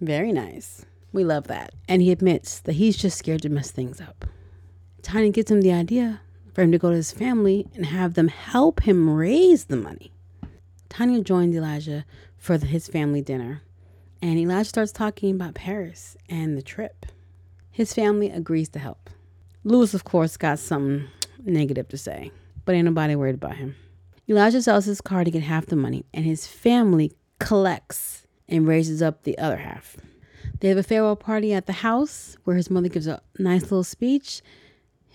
Very 0.00 0.32
nice. 0.32 0.84
We 1.12 1.22
love 1.22 1.46
that. 1.46 1.74
And 1.88 2.02
he 2.02 2.10
admits 2.10 2.58
that 2.58 2.72
he's 2.72 2.96
just 2.96 3.18
scared 3.18 3.42
to 3.42 3.48
mess 3.48 3.70
things 3.70 4.00
up. 4.00 4.24
Tanya 5.02 5.30
gives 5.30 5.50
him 5.50 5.60
the 5.60 5.72
idea 5.72 6.20
for 6.52 6.62
him 6.62 6.72
to 6.72 6.78
go 6.78 6.90
to 6.90 6.96
his 6.96 7.12
family 7.12 7.66
and 7.74 7.86
have 7.86 8.14
them 8.14 8.28
help 8.28 8.82
him 8.82 9.08
raise 9.08 9.66
the 9.66 9.76
money. 9.76 10.12
Tanya 10.88 11.22
joins 11.22 11.54
Elijah 11.54 12.04
for 12.36 12.58
the, 12.58 12.66
his 12.66 12.88
family 12.88 13.22
dinner, 13.22 13.62
and 14.20 14.38
Elijah 14.38 14.68
starts 14.68 14.92
talking 14.92 15.34
about 15.34 15.54
Paris 15.54 16.16
and 16.28 16.56
the 16.56 16.62
trip. 16.62 17.06
His 17.70 17.94
family 17.94 18.30
agrees 18.30 18.68
to 18.70 18.78
help. 18.78 19.10
Lewis, 19.64 19.94
of 19.94 20.04
course, 20.04 20.36
got 20.36 20.58
something 20.58 21.08
negative 21.44 21.88
to 21.88 21.96
say, 21.96 22.32
but 22.64 22.74
ain't 22.74 22.86
nobody 22.86 23.14
worried 23.14 23.36
about 23.36 23.56
him. 23.56 23.76
Elijah 24.28 24.62
sells 24.62 24.84
his 24.84 25.00
car 25.00 25.24
to 25.24 25.30
get 25.30 25.42
half 25.42 25.66
the 25.66 25.76
money, 25.76 26.04
and 26.12 26.24
his 26.24 26.46
family 26.46 27.12
collects 27.38 28.26
and 28.48 28.66
raises 28.66 29.00
up 29.00 29.22
the 29.22 29.38
other 29.38 29.58
half. 29.58 29.96
They 30.60 30.68
have 30.68 30.78
a 30.78 30.82
farewell 30.82 31.16
party 31.16 31.52
at 31.52 31.66
the 31.66 31.72
house 31.72 32.36
where 32.44 32.56
his 32.56 32.70
mother 32.70 32.88
gives 32.88 33.06
a 33.06 33.22
nice 33.38 33.62
little 33.62 33.84
speech. 33.84 34.42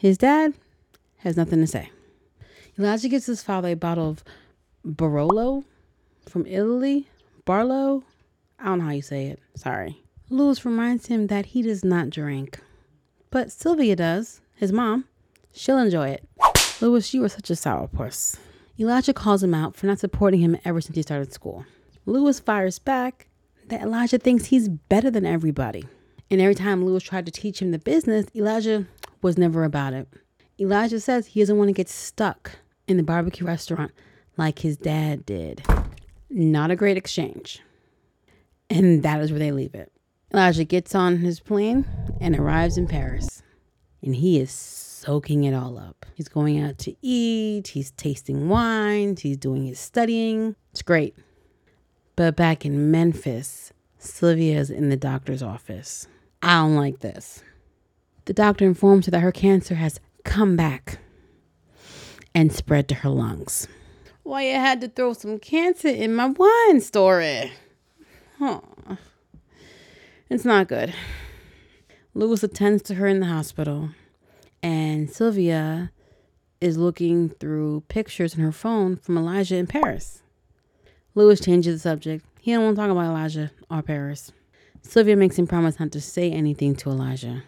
His 0.04 0.18
dad 0.18 0.54
has 1.20 1.38
nothing 1.38 1.62
to 1.62 1.66
say. 1.66 1.90
Elijah 2.78 3.08
gives 3.08 3.26
his 3.26 3.42
father 3.42 3.70
a 3.70 3.76
bottle 3.76 4.10
of 4.10 4.22
Barolo 4.86 5.64
from 6.28 6.46
Italy. 6.46 7.08
Barlow? 7.46 8.04
I 8.60 8.66
don't 8.66 8.80
know 8.80 8.84
how 8.84 8.92
you 8.92 9.02
say 9.02 9.28
it. 9.28 9.40
Sorry. 9.56 10.04
Lewis 10.30 10.66
reminds 10.66 11.06
him 11.06 11.28
that 11.28 11.46
he 11.46 11.62
does 11.62 11.86
not 11.86 12.10
drink. 12.10 12.60
But 13.30 13.50
Sylvia 13.50 13.96
does, 13.96 14.42
his 14.56 14.74
mom. 14.74 15.06
She'll 15.54 15.78
enjoy 15.78 16.10
it. 16.10 16.28
Lewis, 16.82 17.14
you 17.14 17.24
are 17.24 17.30
such 17.30 17.50
a 17.50 17.54
sourpuss. 17.54 18.38
Elijah 18.78 19.14
calls 19.14 19.42
him 19.42 19.54
out 19.54 19.74
for 19.74 19.86
not 19.86 20.00
supporting 20.00 20.42
him 20.42 20.58
ever 20.66 20.82
since 20.82 20.98
he 20.98 21.02
started 21.02 21.32
school. 21.32 21.66
Lewis 22.06 22.42
fires 22.42 22.78
back 22.78 23.30
that 23.70 23.84
Elijah 23.84 24.18
thinks 24.18 24.48
he's 24.48 24.68
better 24.68 25.10
than 25.10 25.26
everybody. 25.26 25.86
And 26.30 26.42
every 26.42 26.56
time 26.56 26.84
Lewis 26.84 27.04
tried 27.04 27.26
to 27.26 27.32
teach 27.32 27.62
him 27.62 27.72
the 27.72 27.80
business, 27.80 28.26
Elijah 28.36 28.86
was 29.24 29.38
never 29.38 29.64
about 29.64 29.94
it. 29.94 30.08
Elijah 30.60 31.00
says 31.00 31.28
he 31.28 31.40
doesn't 31.40 31.58
want 31.58 31.70
to 31.70 31.74
get 31.74 31.90
stuck 31.90 32.52
in 32.88 32.98
the 32.98 33.04
barbecue 33.04 33.46
restaurant 33.46 33.92
like 34.38 34.60
his 34.60 34.78
dad 34.78 35.26
did. 35.26 35.64
Not 36.30 36.72
a 36.72 36.76
great 36.76 36.98
exchange. 36.98 37.62
And 38.70 39.04
that 39.04 39.22
is 39.22 39.32
where 39.32 39.40
they 39.40 39.52
leave 39.52 39.76
it. 39.76 39.92
Elijah 40.34 40.64
gets 40.64 40.96
on 40.96 41.18
his 41.18 41.40
plane 41.40 41.86
and 42.20 42.38
arrives 42.38 42.78
in 42.78 42.88
Paris. 42.88 43.44
And 44.02 44.16
he 44.16 44.40
is 44.40 44.52
soaking 44.52 45.44
it 45.44 45.54
all 45.54 45.78
up. 45.78 46.06
He's 46.16 46.28
going 46.28 46.60
out 46.60 46.78
to 46.80 46.96
eat, 47.02 47.70
he's 47.70 47.92
tasting 47.92 48.50
wines, 48.50 49.22
he's 49.22 49.38
doing 49.38 49.66
his 49.66 49.80
studying. 49.80 50.56
It's 50.72 50.82
great. 50.82 51.16
But 52.16 52.36
back 52.36 52.66
in 52.66 52.92
Memphis, 52.92 53.74
Sylvia's 53.98 54.70
in 54.70 54.90
the 54.90 54.98
doctor's 54.98 55.42
office. 55.42 56.08
I 56.42 56.56
don't 56.56 56.76
like 56.76 57.00
this. 57.00 57.44
The 58.26 58.34
doctor 58.34 58.66
informs 58.66 59.06
her 59.06 59.12
that 59.12 59.20
her 59.20 59.34
cancer 59.34 59.76
has 59.76 60.00
come 60.24 60.56
back 60.56 61.00
and 62.34 62.54
spread 62.54 62.88
to 62.88 62.96
her 62.96 63.10
lungs. 63.10 63.68
Why 64.24 64.48
you 64.48 64.56
had 64.56 64.80
to 64.82 64.88
throw 64.88 65.12
some 65.12 65.40
cancer 65.40 65.90
in 65.90 66.16
my 66.16 66.28
wine 66.28 66.80
story? 66.80 67.52
Huh. 68.40 68.62
It's 70.30 70.46
not 70.46 70.70
good. 70.70 70.94
Lewis 72.14 72.44
attends 72.44 72.82
to 72.84 72.96
her 72.96 73.08
in 73.08 73.20
the 73.20 73.26
hospital, 73.26 73.90
and 74.62 75.10
Sylvia 75.10 75.92
is 76.62 76.78
looking 76.78 77.28
through 77.28 77.84
pictures 77.90 78.36
in 78.36 78.42
her 78.42 78.54
phone 78.54 78.96
from 78.96 79.18
Elijah 79.18 79.58
in 79.58 79.68
Paris. 79.68 80.24
Lewis 81.14 81.42
changes 81.42 81.76
the 81.76 81.90
subject. 81.90 82.26
He 82.40 82.54
don't 82.54 82.64
want 82.64 82.78
to 82.78 82.82
talk 82.82 82.92
about 82.92 83.06
Elijah 83.06 83.52
or 83.70 83.82
Paris. 83.82 84.32
Sylvia 84.82 85.18
makes 85.18 85.38
him 85.38 85.46
promise 85.46 85.80
not 85.80 85.92
to 85.92 86.02
say 86.02 86.32
anything 86.32 86.76
to 86.78 86.90
Elijah 86.90 87.44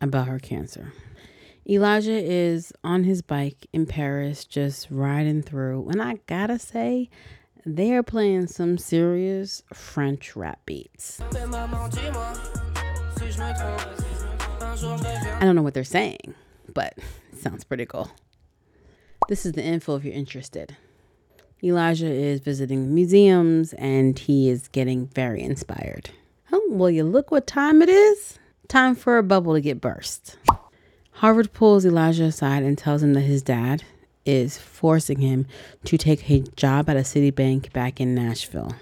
about 0.00 0.28
her 0.28 0.38
cancer. 0.38 0.92
Elijah 1.68 2.12
is 2.12 2.72
on 2.82 3.04
his 3.04 3.20
bike 3.20 3.66
in 3.72 3.84
Paris, 3.84 4.44
just 4.44 4.88
riding 4.90 5.42
through. 5.42 5.88
And 5.90 6.00
I 6.00 6.18
gotta 6.26 6.58
say, 6.58 7.10
they 7.66 7.92
are 7.92 8.02
playing 8.02 8.46
some 8.46 8.78
serious 8.78 9.62
French 9.74 10.34
rap 10.34 10.60
beats. 10.64 11.20
I 11.20 11.34
don't 15.42 15.54
know 15.54 15.62
what 15.62 15.74
they're 15.74 15.84
saying, 15.84 16.34
but 16.72 16.94
it 17.32 17.38
sounds 17.38 17.64
pretty 17.64 17.84
cool. 17.84 18.10
This 19.28 19.44
is 19.44 19.52
the 19.52 19.62
info 19.62 19.96
if 19.96 20.04
you're 20.04 20.14
interested. 20.14 20.74
Elijah 21.62 22.06
is 22.06 22.40
visiting 22.40 22.94
museums 22.94 23.74
and 23.74 24.18
he 24.18 24.48
is 24.48 24.68
getting 24.68 25.08
very 25.08 25.42
inspired. 25.42 26.10
Oh, 26.50 26.66
well, 26.70 26.88
you 26.88 27.04
look 27.04 27.30
what 27.30 27.46
time 27.46 27.82
it 27.82 27.90
is? 27.90 28.37
Time 28.68 28.94
for 28.94 29.16
a 29.16 29.22
bubble 29.22 29.54
to 29.54 29.62
get 29.62 29.80
burst. 29.80 30.36
Harvard 31.12 31.54
pulls 31.54 31.86
Elijah 31.86 32.24
aside 32.24 32.62
and 32.62 32.76
tells 32.76 33.02
him 33.02 33.14
that 33.14 33.22
his 33.22 33.42
dad 33.42 33.82
is 34.26 34.58
forcing 34.58 35.20
him 35.20 35.46
to 35.84 35.96
take 35.96 36.30
a 36.30 36.40
job 36.54 36.90
at 36.90 36.96
a 36.98 37.00
Citibank 37.00 37.72
back 37.72 37.98
in 37.98 38.14
Nashville. 38.14 38.74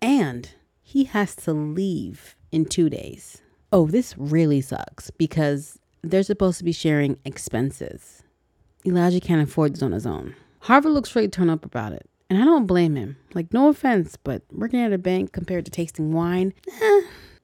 And 0.00 0.48
he 0.80 1.04
has 1.04 1.34
to 1.36 1.52
leave 1.52 2.36
in 2.52 2.66
two 2.66 2.88
days. 2.88 3.42
Oh, 3.72 3.88
this 3.88 4.16
really 4.16 4.60
sucks 4.60 5.10
because 5.10 5.80
they're 6.02 6.22
supposed 6.22 6.58
to 6.58 6.64
be 6.64 6.72
sharing 6.72 7.18
expenses. 7.24 8.22
Elijah 8.86 9.20
can't 9.20 9.42
afford 9.42 9.74
this 9.74 9.82
on 9.82 9.90
his 9.90 10.06
own. 10.06 10.36
Harvard 10.60 10.92
looks 10.92 11.16
really 11.16 11.28
turned 11.28 11.50
up 11.50 11.64
about 11.64 11.92
it. 11.92 12.08
And 12.30 12.40
I 12.40 12.44
don't 12.44 12.66
blame 12.66 12.94
him. 12.94 13.16
Like, 13.34 13.52
no 13.52 13.68
offense, 13.68 14.16
but 14.16 14.42
working 14.52 14.80
at 14.80 14.92
a 14.92 14.98
bank 14.98 15.32
compared 15.32 15.64
to 15.64 15.70
tasting 15.72 16.12
wine, 16.12 16.54
eh, 16.80 17.00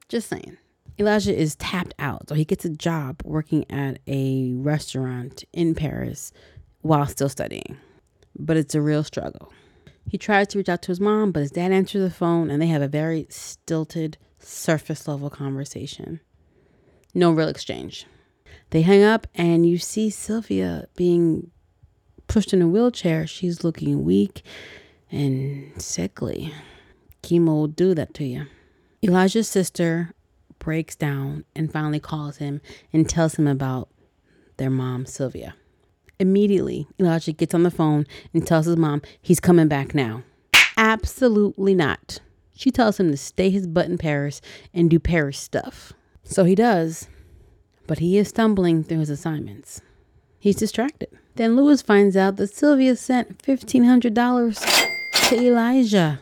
just 0.08 0.28
saying. 0.28 0.58
Elijah 0.99 1.37
is 1.37 1.57
tapped 1.57 1.95
out, 1.99 2.29
so 2.29 2.35
he 2.35 2.45
gets 2.45 2.65
a 2.65 2.71
job 2.71 3.21
working 3.25 3.71
at 3.71 3.99
a 4.07 4.53
restaurant 4.55 5.45
in 5.53 5.75
Paris 5.75 6.33
while 6.81 7.07
still 7.07 7.29
studying. 7.29 7.76
But 8.38 8.57
it's 8.57 8.75
a 8.75 8.81
real 8.81 9.05
struggle. 9.05 9.53
He 10.09 10.19
tries 10.19 10.49
to 10.49 10.59
reach 10.59 10.69
out 10.69 10.83
to 10.83 10.88
his 10.88 11.00
mom, 11.00 11.33
but 11.33 11.41
his 11.41 11.50
dad 11.50 11.73
answers 11.73 12.03
the 12.03 12.11
phone 12.11 12.50
and 12.50 12.62
they 12.62 12.69
have 12.69 12.83
a 12.83 12.88
very 12.88 13.26
stilted, 13.29 14.17
surface 14.38 15.07
level 15.09 15.29
conversation. 15.29 16.21
No 17.12 17.31
real 17.31 17.49
exchange. 17.49 18.07
They 18.71 18.83
hang 18.83 19.03
up, 19.03 19.26
and 19.35 19.69
you 19.69 19.79
see 19.79 20.11
Sylvia 20.11 20.87
being 20.97 21.50
pushed 22.26 22.53
in 22.53 22.62
a 22.62 22.69
wheelchair. 22.69 23.26
She's 23.26 23.65
looking 23.65 24.05
weak 24.05 24.43
and 25.11 25.71
sickly. 25.81 26.53
Chemo 27.23 27.47
will 27.47 27.67
do 27.69 27.95
that 27.95 28.15
to 28.15 28.25
you. 28.25 28.47
Elijah's 29.03 29.49
sister 29.49 30.12
breaks 30.59 30.97
down 30.97 31.45
and 31.55 31.73
finally 31.73 32.01
calls 32.01 32.39
him 32.39 32.61
and 32.93 33.09
tells 33.09 33.37
him 33.37 33.47
about 33.47 33.89
their 34.57 34.71
mom, 34.71 35.07
Sylvia. 35.07 35.55
Immediately, 36.19 36.87
Elijah 36.99 37.33
gets 37.33 37.55
on 37.55 37.63
the 37.63 37.71
phone 37.71 38.07
and 38.33 38.47
tells 38.47 38.67
his 38.67 38.77
mom 38.77 39.03
he's 39.21 39.41
coming 39.41 39.69
back 39.69 39.95
now. 39.95 40.23
Absolutely 40.77 41.75
not. 41.75 42.21
She 42.55 42.71
tells 42.71 42.99
him 42.99 43.11
to 43.11 43.17
stay 43.17 43.51
his 43.51 43.67
butt 43.67 43.87
in 43.87 43.99
Paris 43.99 44.41
and 44.73 44.89
do 44.89 44.99
Paris 44.99 45.39
stuff. 45.39 45.93
So 46.25 46.45
he 46.45 46.55
does, 46.55 47.09
but 47.87 47.99
he 47.99 48.17
is 48.17 48.29
stumbling 48.29 48.83
through 48.83 49.01
his 49.01 49.11
assignments. 49.11 49.83
He's 50.39 50.57
distracted. 50.57 51.11
Then 51.35 51.55
Lewis 51.55 51.83
finds 51.83 52.17
out 52.17 52.37
that 52.37 52.55
Sylvia 52.55 52.97
sent 52.97 53.39
$1,500 53.43 55.29
to 55.29 55.37
Elijah 55.37 56.21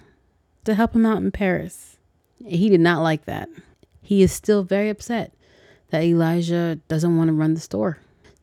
to 0.64 0.75
help 0.75 0.95
him 0.95 1.07
out 1.07 1.19
in 1.19 1.31
Paris. 1.31 1.99
He 2.45 2.69
did 2.69 2.81
not 2.81 3.03
like 3.03 3.26
that. 3.26 3.49
He 4.04 4.23
is 4.23 4.32
still 4.32 4.64
very 4.64 4.90
upset 4.90 5.32
that 5.88 6.02
Elijah 6.02 6.78
doesn't 6.88 7.16
want 7.16 7.28
to 7.28 7.32
run 7.32 7.54
the 7.54 7.61
store. 7.61 7.99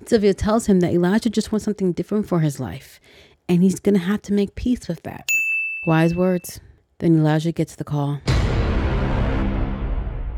Sylvia 0.08 0.34
tells 0.34 0.66
him 0.66 0.80
that 0.80 0.92
Elijah 0.92 1.30
just 1.30 1.52
wants 1.52 1.66
something 1.66 1.92
different 1.92 2.28
for 2.28 2.40
his 2.40 2.60
life, 2.60 3.00
and 3.48 3.62
he's 3.62 3.80
going 3.80 3.94
to 3.94 4.00
have 4.00 4.24
to 4.24 4.34
make 4.34 4.56
peace 4.56 4.88
with 4.88 5.04
that. 5.04 5.24
Wise 5.86 6.16
words. 6.16 6.60
Then 6.98 7.20
Elijah 7.20 7.52
gets 7.52 7.76
the 7.76 7.84
call. 7.84 8.22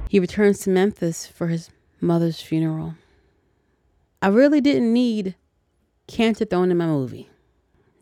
He 0.09 0.19
returns 0.19 0.59
to 0.59 0.69
Memphis 0.69 1.25
for 1.25 1.47
his 1.47 1.69
mother's 2.01 2.41
funeral. 2.41 2.95
I 4.21 4.27
really 4.27 4.59
didn't 4.59 4.91
need 4.91 5.35
cancer 6.05 6.43
thrown 6.43 6.69
in 6.69 6.77
my 6.77 6.85
movie. 6.85 7.29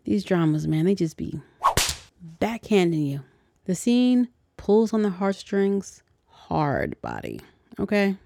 These 0.06 0.24
dramas, 0.24 0.68
man, 0.68 0.86
they 0.86 0.96
just 0.96 1.18
be 1.18 1.40
backhanding 2.40 3.08
you. 3.08 3.22
The 3.66 3.76
scene 3.76 4.30
pulls 4.58 4.92
on 4.92 5.04
the 5.04 5.12
heartstrings 5.12 6.02
hard 6.52 7.02
body, 7.02 7.40
okay? 7.80 8.18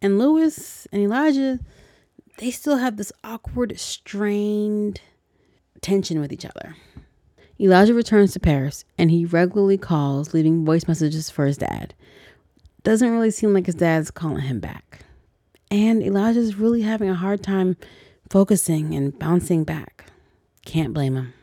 And 0.00 0.18
Lewis 0.18 0.88
and 0.92 1.02
Elijah, 1.02 1.60
they 2.38 2.50
still 2.50 2.78
have 2.78 2.96
this 2.96 3.12
awkward, 3.22 3.78
strained 3.78 5.02
tension 5.82 6.20
with 6.20 6.32
each 6.32 6.46
other. 6.46 6.74
Elijah 7.60 7.92
returns 7.92 8.32
to 8.32 8.40
Paris 8.40 8.84
and 8.96 9.10
he 9.10 9.26
regularly 9.26 9.76
calls, 9.76 10.32
leaving 10.32 10.64
voice 10.64 10.88
messages 10.88 11.28
for 11.28 11.44
his 11.44 11.58
dad. 11.58 11.92
Doesn't 12.82 13.10
really 13.10 13.30
seem 13.30 13.52
like 13.52 13.66
his 13.66 13.74
dad's 13.74 14.10
calling 14.10 14.42
him 14.42 14.58
back. 14.58 15.00
And 15.70 16.02
Elijah's 16.02 16.56
really 16.56 16.82
having 16.82 17.10
a 17.10 17.14
hard 17.14 17.42
time 17.42 17.76
focusing 18.30 18.94
and 18.94 19.18
bouncing 19.18 19.64
back. 19.64 20.06
Can't 20.64 20.94
blame 20.94 21.16
him. 21.16 21.34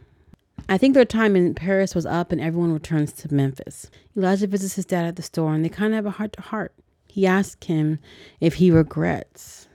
I 0.71 0.77
think 0.77 0.93
their 0.93 1.03
time 1.03 1.35
in 1.35 1.53
Paris 1.53 1.93
was 1.93 2.05
up 2.05 2.31
and 2.31 2.39
everyone 2.39 2.71
returns 2.71 3.11
to 3.11 3.33
Memphis. 3.33 3.91
Elijah 4.15 4.47
visits 4.47 4.75
his 4.75 4.85
dad 4.85 5.03
at 5.03 5.17
the 5.17 5.21
store 5.21 5.53
and 5.53 5.65
they 5.65 5.69
kind 5.69 5.91
of 5.91 5.97
have 5.97 6.05
a 6.05 6.11
heart 6.11 6.31
to 6.31 6.41
heart. 6.41 6.73
He 7.09 7.27
asks 7.27 7.67
him 7.67 7.99
if 8.39 8.53
he 8.53 8.71
regrets 8.71 9.67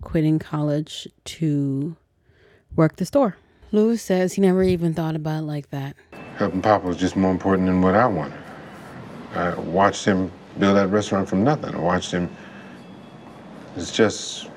quitting 0.00 0.38
college 0.38 1.06
to 1.26 1.96
work 2.74 2.96
the 2.96 3.04
store. 3.04 3.36
Lewis 3.72 4.00
says 4.00 4.32
he 4.32 4.40
never 4.40 4.62
even 4.62 4.94
thought 4.94 5.14
about 5.14 5.40
it 5.40 5.46
like 5.46 5.68
that. 5.68 5.94
Helping 6.38 6.62
Papa 6.62 6.86
was 6.86 6.96
just 6.96 7.14
more 7.14 7.30
important 7.30 7.66
than 7.66 7.82
what 7.82 7.94
I 7.94 8.06
wanted. 8.06 8.38
I 9.34 9.54
watched 9.54 10.06
him 10.06 10.32
build 10.58 10.78
that 10.78 10.88
restaurant 10.88 11.28
from 11.28 11.44
nothing. 11.44 11.74
I 11.74 11.78
watched 11.78 12.10
him. 12.10 12.34
It's 13.76 13.92
just. 13.94 14.48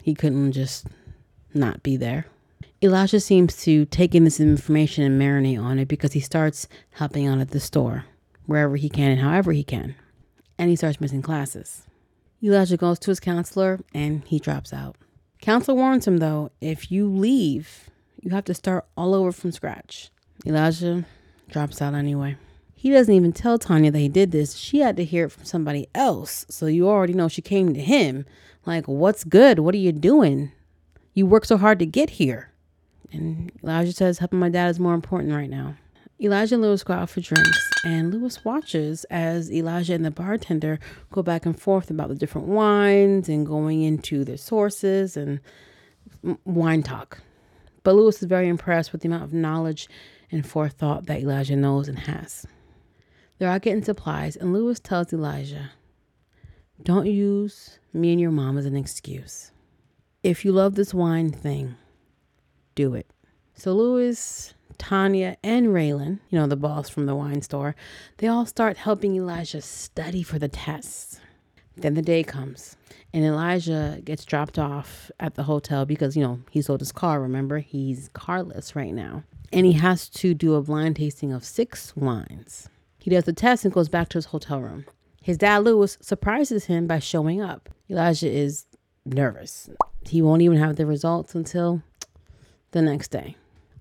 He 0.00 0.14
couldn't 0.14 0.52
just 0.52 0.86
not 1.54 1.82
be 1.82 1.96
there. 1.96 2.26
Elijah 2.80 3.18
seems 3.18 3.56
to 3.56 3.86
take 3.86 4.14
in 4.14 4.22
this 4.22 4.38
information 4.38 5.02
and 5.02 5.20
marinate 5.20 5.60
on 5.60 5.80
it 5.80 5.88
because 5.88 6.12
he 6.12 6.20
starts 6.20 6.68
helping 6.90 7.26
out 7.26 7.40
at 7.40 7.50
the 7.50 7.58
store 7.58 8.04
wherever 8.46 8.76
he 8.76 8.88
can 8.88 9.10
and 9.10 9.20
however 9.20 9.50
he 9.50 9.64
can. 9.64 9.96
And 10.58 10.70
he 10.70 10.76
starts 10.76 11.00
missing 11.00 11.20
classes. 11.20 11.88
Elijah 12.40 12.76
goes 12.76 13.00
to 13.00 13.10
his 13.10 13.18
counselor 13.18 13.80
and 13.92 14.22
he 14.24 14.38
drops 14.38 14.72
out. 14.72 14.94
Counselor 15.42 15.76
warns 15.76 16.06
him 16.06 16.18
though, 16.18 16.52
if 16.60 16.92
you 16.92 17.08
leave, 17.08 17.90
you 18.22 18.30
have 18.30 18.44
to 18.44 18.54
start 18.54 18.86
all 18.96 19.12
over 19.12 19.32
from 19.32 19.50
scratch. 19.50 20.10
Elijah 20.46 21.04
drops 21.48 21.82
out 21.82 21.94
anyway. 21.94 22.36
He 22.76 22.90
doesn't 22.90 23.12
even 23.12 23.32
tell 23.32 23.58
Tanya 23.58 23.90
that 23.90 23.98
he 23.98 24.08
did 24.08 24.30
this. 24.30 24.54
She 24.54 24.78
had 24.78 24.96
to 24.98 25.04
hear 25.04 25.24
it 25.24 25.32
from 25.32 25.44
somebody 25.44 25.88
else. 25.96 26.46
So 26.48 26.66
you 26.66 26.88
already 26.88 27.12
know 27.12 27.26
she 27.26 27.42
came 27.42 27.74
to 27.74 27.80
him. 27.80 28.24
Like, 28.66 28.86
what's 28.86 29.24
good? 29.24 29.58
What 29.58 29.74
are 29.74 29.78
you 29.78 29.90
doing? 29.90 30.52
You 31.12 31.26
worked 31.26 31.48
so 31.48 31.56
hard 31.56 31.80
to 31.80 31.86
get 31.86 32.10
here. 32.10 32.47
And 33.12 33.50
Elijah 33.62 33.92
says, 33.92 34.18
helping 34.18 34.38
my 34.38 34.48
dad 34.48 34.68
is 34.68 34.80
more 34.80 34.94
important 34.94 35.32
right 35.32 35.50
now. 35.50 35.76
Elijah 36.20 36.56
and 36.56 36.62
Lewis 36.62 36.82
go 36.82 36.94
out 36.94 37.10
for 37.10 37.20
drinks, 37.20 37.70
and 37.84 38.12
Lewis 38.12 38.44
watches 38.44 39.04
as 39.04 39.52
Elijah 39.52 39.94
and 39.94 40.04
the 40.04 40.10
bartender 40.10 40.80
go 41.12 41.22
back 41.22 41.46
and 41.46 41.60
forth 41.60 41.90
about 41.90 42.08
the 42.08 42.16
different 42.16 42.48
wines 42.48 43.28
and 43.28 43.46
going 43.46 43.82
into 43.82 44.24
their 44.24 44.36
sources 44.36 45.16
and 45.16 45.40
wine 46.44 46.82
talk. 46.82 47.20
But 47.84 47.94
Lewis 47.94 48.20
is 48.20 48.28
very 48.28 48.48
impressed 48.48 48.90
with 48.90 49.02
the 49.02 49.08
amount 49.08 49.22
of 49.22 49.32
knowledge 49.32 49.88
and 50.32 50.46
forethought 50.46 51.06
that 51.06 51.20
Elijah 51.20 51.56
knows 51.56 51.86
and 51.86 52.00
has. 52.00 52.44
They're 53.38 53.48
out 53.48 53.62
getting 53.62 53.84
supplies, 53.84 54.34
and 54.34 54.52
Lewis 54.52 54.80
tells 54.80 55.12
Elijah, 55.12 55.70
Don't 56.82 57.06
use 57.06 57.78
me 57.92 58.10
and 58.10 58.20
your 58.20 58.32
mom 58.32 58.58
as 58.58 58.66
an 58.66 58.76
excuse. 58.76 59.52
If 60.24 60.44
you 60.44 60.50
love 60.50 60.74
this 60.74 60.92
wine 60.92 61.30
thing, 61.30 61.76
do 62.78 62.94
it. 62.94 63.10
So 63.54 63.72
Lewis, 63.72 64.54
Tanya, 64.78 65.36
and 65.42 65.66
Raylan, 65.66 66.20
you 66.30 66.38
know, 66.38 66.46
the 66.46 66.54
boss 66.54 66.88
from 66.88 67.06
the 67.06 67.16
wine 67.16 67.42
store, 67.42 67.74
they 68.18 68.28
all 68.28 68.46
start 68.46 68.76
helping 68.76 69.16
Elijah 69.16 69.60
study 69.60 70.22
for 70.22 70.38
the 70.38 70.46
tests. 70.46 71.18
Then 71.76 71.94
the 71.94 72.02
day 72.02 72.22
comes, 72.22 72.76
and 73.12 73.24
Elijah 73.24 74.00
gets 74.04 74.24
dropped 74.24 74.60
off 74.60 75.10
at 75.18 75.34
the 75.34 75.42
hotel 75.42 75.86
because, 75.86 76.16
you 76.16 76.22
know, 76.22 76.38
he 76.52 76.62
sold 76.62 76.78
his 76.78 76.92
car. 76.92 77.20
Remember, 77.20 77.58
he's 77.58 78.10
carless 78.12 78.76
right 78.76 78.94
now. 78.94 79.24
And 79.52 79.66
he 79.66 79.72
has 79.72 80.08
to 80.10 80.32
do 80.32 80.54
a 80.54 80.62
blind 80.62 80.96
tasting 80.96 81.32
of 81.32 81.44
six 81.44 81.96
wines. 81.96 82.68
He 83.00 83.10
does 83.10 83.24
the 83.24 83.32
test 83.32 83.64
and 83.64 83.74
goes 83.74 83.88
back 83.88 84.08
to 84.10 84.18
his 84.18 84.26
hotel 84.26 84.60
room. 84.60 84.84
His 85.20 85.36
dad, 85.36 85.64
Lewis, 85.64 85.98
surprises 86.00 86.66
him 86.66 86.86
by 86.86 87.00
showing 87.00 87.40
up. 87.40 87.68
Elijah 87.90 88.30
is 88.30 88.66
nervous. 89.04 89.68
he 90.06 90.22
won't 90.22 90.42
even 90.42 90.58
have 90.58 90.76
the 90.76 90.86
results 90.86 91.34
until 91.34 91.82
the 92.72 92.82
next 92.82 93.08
day. 93.08 93.36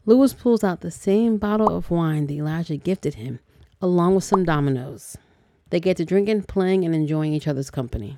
Lewis 0.05 0.33
pulls 0.33 0.63
out 0.63 0.81
the 0.81 0.91
same 0.91 1.37
bottle 1.37 1.69
of 1.69 1.91
wine 1.91 2.27
that 2.27 2.33
Elijah 2.33 2.77
gifted 2.77 3.15
him, 3.15 3.39
along 3.81 4.15
with 4.15 4.23
some 4.23 4.45
dominoes. 4.45 5.17
They 5.69 5.79
get 5.79 5.97
to 5.97 6.05
drinking, 6.05 6.43
playing, 6.43 6.85
and 6.85 6.95
enjoying 6.95 7.33
each 7.33 7.47
other's 7.47 7.69
company. 7.69 8.17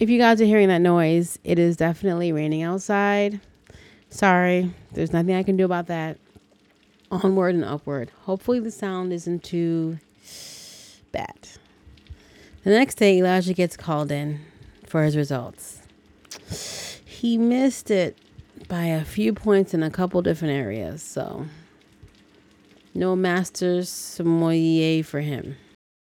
If 0.00 0.08
you 0.08 0.18
guys 0.18 0.40
are 0.40 0.46
hearing 0.46 0.68
that 0.68 0.80
noise, 0.80 1.38
it 1.44 1.58
is 1.58 1.76
definitely 1.76 2.32
raining 2.32 2.62
outside. 2.62 3.40
Sorry, 4.08 4.72
there's 4.92 5.12
nothing 5.12 5.34
I 5.34 5.42
can 5.42 5.56
do 5.56 5.64
about 5.64 5.88
that. 5.88 6.18
Onward 7.10 7.54
and 7.54 7.64
upward. 7.64 8.10
Hopefully, 8.22 8.60
the 8.60 8.70
sound 8.70 9.12
isn't 9.12 9.44
too 9.44 9.98
bad. 11.12 11.48
The 12.64 12.70
next 12.70 12.94
day, 12.94 13.18
Elijah 13.18 13.52
gets 13.52 13.76
called 13.76 14.10
in 14.10 14.40
for 14.86 15.04
his 15.04 15.16
results. 15.16 15.82
He 17.04 17.36
missed 17.36 17.90
it 17.90 18.16
by 18.68 18.84
a 18.84 19.04
few 19.04 19.32
points 19.32 19.74
in 19.74 19.82
a 19.82 19.90
couple 19.90 20.22
different 20.22 20.54
areas, 20.54 21.02
so 21.02 21.46
no 22.94 23.16
master's 23.16 23.88
sommelier 23.88 25.02
for 25.02 25.20
him. 25.20 25.56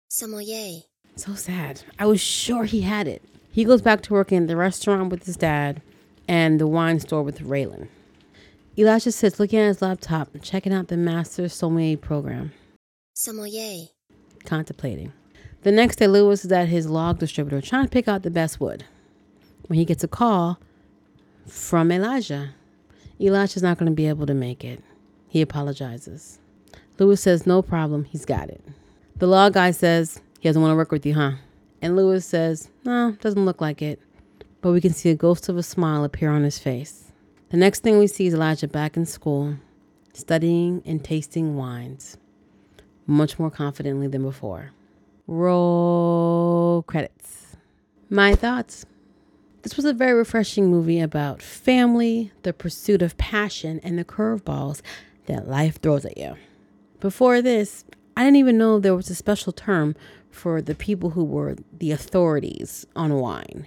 Sommelier. 0.08 0.82
So 1.16 1.34
sad. 1.34 1.82
I 1.98 2.06
was 2.06 2.20
sure 2.20 2.64
he 2.64 2.82
had 2.82 3.06
it. 3.06 3.22
He 3.52 3.64
goes 3.64 3.82
back 3.82 4.02
to 4.02 4.12
working 4.12 4.38
at 4.42 4.48
the 4.48 4.56
restaurant 4.56 5.10
with 5.10 5.26
his 5.26 5.36
dad 5.36 5.82
and 6.28 6.60
the 6.60 6.66
wine 6.66 7.00
store 7.00 7.22
with 7.22 7.40
Raylan. 7.40 7.88
Elijah 8.78 9.12
sits 9.12 9.40
looking 9.40 9.58
at 9.58 9.66
his 9.66 9.82
laptop, 9.82 10.28
checking 10.42 10.72
out 10.72 10.88
the 10.88 10.96
master 10.96 11.48
sommelier 11.48 11.96
program, 11.96 12.52
Sommelier. 13.14 13.88
contemplating. 14.44 15.12
The 15.62 15.72
next 15.72 15.96
day, 15.96 16.06
Lewis 16.06 16.44
is 16.44 16.52
at 16.52 16.68
his 16.68 16.88
log 16.88 17.18
distributor 17.18 17.60
trying 17.60 17.84
to 17.84 17.90
pick 17.90 18.08
out 18.08 18.22
the 18.22 18.30
best 18.30 18.60
wood. 18.60 18.84
When 19.66 19.78
he 19.78 19.84
gets 19.84 20.02
a 20.02 20.08
call 20.08 20.58
from 21.50 21.90
Elijah, 21.90 22.54
Elijah's 23.20 23.62
not 23.62 23.78
going 23.78 23.90
to 23.90 23.94
be 23.94 24.06
able 24.08 24.26
to 24.26 24.34
make 24.34 24.64
it. 24.64 24.82
He 25.28 25.42
apologizes. 25.42 26.38
Lewis 26.98 27.20
says, 27.20 27.46
No 27.46 27.62
problem, 27.62 28.04
he's 28.04 28.24
got 28.24 28.48
it. 28.48 28.62
The 29.16 29.26
law 29.26 29.50
guy 29.50 29.70
says, 29.70 30.20
He 30.38 30.48
doesn't 30.48 30.60
want 30.60 30.72
to 30.72 30.76
work 30.76 30.92
with 30.92 31.04
you, 31.04 31.14
huh? 31.14 31.32
And 31.82 31.96
Lewis 31.96 32.26
says, 32.26 32.70
No, 32.84 33.12
doesn't 33.20 33.44
look 33.44 33.60
like 33.60 33.82
it. 33.82 34.00
But 34.60 34.72
we 34.72 34.80
can 34.80 34.92
see 34.92 35.10
a 35.10 35.14
ghost 35.14 35.48
of 35.48 35.56
a 35.56 35.62
smile 35.62 36.04
appear 36.04 36.30
on 36.30 36.42
his 36.42 36.58
face. 36.58 37.12
The 37.50 37.56
next 37.56 37.82
thing 37.82 37.98
we 37.98 38.06
see 38.06 38.26
is 38.26 38.34
Elijah 38.34 38.68
back 38.68 38.96
in 38.96 39.06
school, 39.06 39.56
studying 40.12 40.82
and 40.84 41.02
tasting 41.02 41.56
wines, 41.56 42.16
much 43.06 43.38
more 43.38 43.50
confidently 43.50 44.06
than 44.06 44.22
before. 44.22 44.70
Roll 45.26 46.82
credits. 46.82 47.56
My 48.08 48.34
thoughts. 48.34 48.84
This 49.62 49.76
was 49.76 49.84
a 49.84 49.92
very 49.92 50.14
refreshing 50.14 50.70
movie 50.70 51.00
about 51.00 51.42
family, 51.42 52.32
the 52.42 52.52
pursuit 52.52 53.02
of 53.02 53.16
passion, 53.18 53.78
and 53.82 53.98
the 53.98 54.04
curveballs 54.04 54.80
that 55.26 55.48
life 55.48 55.80
throws 55.80 56.04
at 56.06 56.16
you. 56.16 56.36
Before 56.98 57.42
this, 57.42 57.84
I 58.16 58.24
didn't 58.24 58.36
even 58.36 58.56
know 58.56 58.78
there 58.78 58.96
was 58.96 59.10
a 59.10 59.14
special 59.14 59.52
term 59.52 59.94
for 60.30 60.62
the 60.62 60.74
people 60.74 61.10
who 61.10 61.24
were 61.24 61.56
the 61.76 61.90
authorities 61.92 62.86
on 62.96 63.14
wine, 63.14 63.66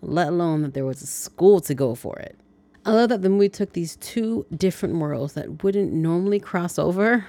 let 0.00 0.28
alone 0.28 0.62
that 0.62 0.74
there 0.74 0.86
was 0.86 1.02
a 1.02 1.06
school 1.06 1.60
to 1.60 1.74
go 1.74 1.94
for 1.94 2.18
it. 2.18 2.38
I 2.86 2.92
love 2.92 3.10
that 3.10 3.22
the 3.22 3.28
movie 3.28 3.48
took 3.48 3.72
these 3.72 3.96
two 3.96 4.46
different 4.56 4.96
worlds 4.96 5.34
that 5.34 5.62
wouldn't 5.62 5.92
normally 5.92 6.40
cross 6.40 6.78
over 6.78 7.26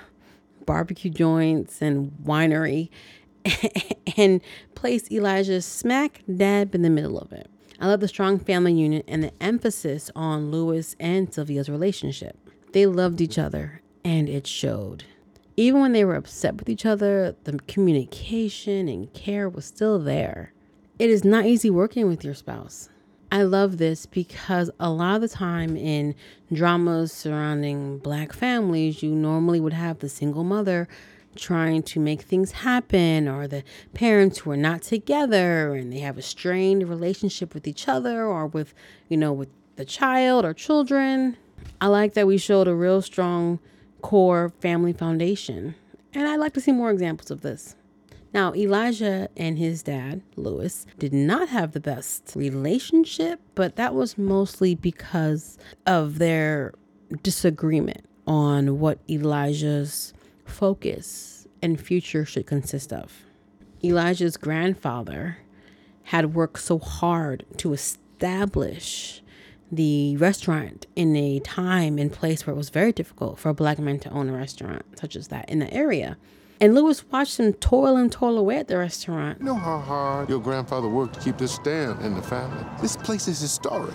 barbecue 0.65 1.09
joints 1.09 1.81
and 1.81 2.11
winery 2.23 2.89
and 4.17 4.41
placed 4.75 5.11
Elijah 5.11 5.61
smack 5.61 6.21
dab 6.33 6.75
in 6.75 6.83
the 6.83 6.89
middle 6.89 7.17
of 7.17 7.31
it. 7.31 7.49
I 7.79 7.87
love 7.87 7.99
the 7.99 8.07
strong 8.07 8.39
family 8.39 8.73
unit 8.73 9.05
and 9.07 9.23
the 9.23 9.31
emphasis 9.39 10.09
on 10.15 10.49
Lewis 10.49 10.95
and 10.99 11.31
Sylvia's 11.31 11.69
relationship. 11.69 12.37
They 12.71 12.85
loved 12.85 13.21
each 13.21 13.37
other 13.37 13.81
and 14.03 14.27
it 14.27 14.47
showed. 14.47 15.03
Even 15.55 15.81
when 15.81 15.91
they 15.91 16.05
were 16.05 16.15
upset 16.15 16.55
with 16.55 16.69
each 16.69 16.85
other, 16.85 17.35
the 17.43 17.59
communication 17.67 18.87
and 18.87 19.11
care 19.13 19.47
was 19.47 19.65
still 19.65 19.99
there. 19.99 20.53
It 20.99 21.09
is 21.09 21.23
not 21.23 21.45
easy 21.45 21.69
working 21.69 22.07
with 22.07 22.23
your 22.23 22.33
spouse. 22.33 22.89
I 23.31 23.43
love 23.43 23.77
this 23.77 24.05
because 24.05 24.71
a 24.79 24.89
lot 24.89 25.15
of 25.15 25.21
the 25.21 25.27
time 25.27 25.75
in 25.75 26.15
dramas 26.51 27.11
surrounding 27.11 27.99
black 27.99 28.33
families, 28.33 29.03
you 29.03 29.13
normally 29.13 29.59
would 29.59 29.73
have 29.73 29.99
the 29.99 30.09
single 30.09 30.43
mother 30.43 30.87
trying 31.37 31.83
to 31.83 31.99
make 31.99 32.21
things 32.21 32.51
happen 32.51 33.27
or 33.27 33.47
the 33.47 33.63
parents 33.93 34.39
who 34.39 34.51
are 34.51 34.57
not 34.57 34.81
together 34.81 35.73
and 35.75 35.91
they 35.91 35.99
have 35.99 36.17
a 36.17 36.21
strained 36.21 36.87
relationship 36.87 37.53
with 37.53 37.67
each 37.67 37.87
other 37.87 38.25
or 38.25 38.47
with, 38.47 38.73
you 39.09 39.17
know, 39.17 39.31
with 39.31 39.49
the 39.75 39.85
child 39.85 40.45
or 40.45 40.53
children. 40.53 41.37
I 41.79 41.87
like 41.87 42.13
that 42.13 42.27
we 42.27 42.37
showed 42.37 42.67
a 42.67 42.75
real 42.75 43.01
strong 43.01 43.59
core 44.01 44.51
family 44.59 44.93
foundation. 44.93 45.75
And 46.13 46.27
I'd 46.27 46.37
like 46.37 46.53
to 46.53 46.61
see 46.61 46.71
more 46.71 46.91
examples 46.91 47.31
of 47.31 47.41
this. 47.41 47.75
Now, 48.33 48.53
Elijah 48.53 49.29
and 49.37 49.57
his 49.57 49.83
dad, 49.83 50.21
Lewis, 50.35 50.85
did 50.99 51.13
not 51.13 51.49
have 51.49 51.71
the 51.71 51.79
best 51.79 52.33
relationship, 52.35 53.39
but 53.55 53.77
that 53.77 53.95
was 53.95 54.17
mostly 54.17 54.75
because 54.75 55.57
of 55.85 56.19
their 56.19 56.73
disagreement 57.23 58.05
on 58.25 58.79
what 58.79 58.99
Elijah's 59.09 60.13
focus 60.47 61.47
and 61.61 61.79
future 61.79 62.25
should 62.25 62.45
consist 62.45 62.93
of. 62.93 63.23
Elijah's 63.83 64.37
grandfather 64.37 65.37
had 66.03 66.33
worked 66.33 66.59
so 66.59 66.79
hard 66.79 67.45
to 67.57 67.73
establish 67.73 69.21
the 69.71 70.15
restaurant 70.17 70.87
in 70.95 71.15
a 71.15 71.39
time 71.39 71.97
and 71.97 72.11
place 72.11 72.47
where 72.47 72.53
it 72.53 72.57
was 72.57 72.69
very 72.69 72.91
difficult 72.91 73.37
for 73.37 73.49
a 73.49 73.53
black 73.53 73.77
man 73.77 73.99
to 73.99 74.09
own 74.09 74.29
a 74.29 74.33
restaurant 74.33 74.83
such 74.97 75.15
as 75.15 75.27
that 75.27 75.49
in 75.49 75.59
the 75.59 75.71
area. 75.73 76.17
And 76.59 76.73
Lewis 76.73 77.03
watched 77.11 77.39
him 77.39 77.53
toil 77.53 77.97
and 77.97 78.11
toil 78.11 78.37
away 78.37 78.57
at 78.57 78.67
the 78.67 78.77
restaurant. 78.77 79.39
You 79.39 79.45
know 79.45 79.55
how 79.55 79.77
hard 79.79 80.29
your 80.29 80.39
grandfather 80.39 80.87
worked 80.87 81.15
to 81.15 81.19
keep 81.19 81.37
this 81.37 81.51
stand 81.51 82.03
in 82.03 82.15
the 82.15 82.21
family? 82.21 82.65
This 82.81 82.97
place 82.97 83.27
is 83.27 83.39
historic. 83.39 83.93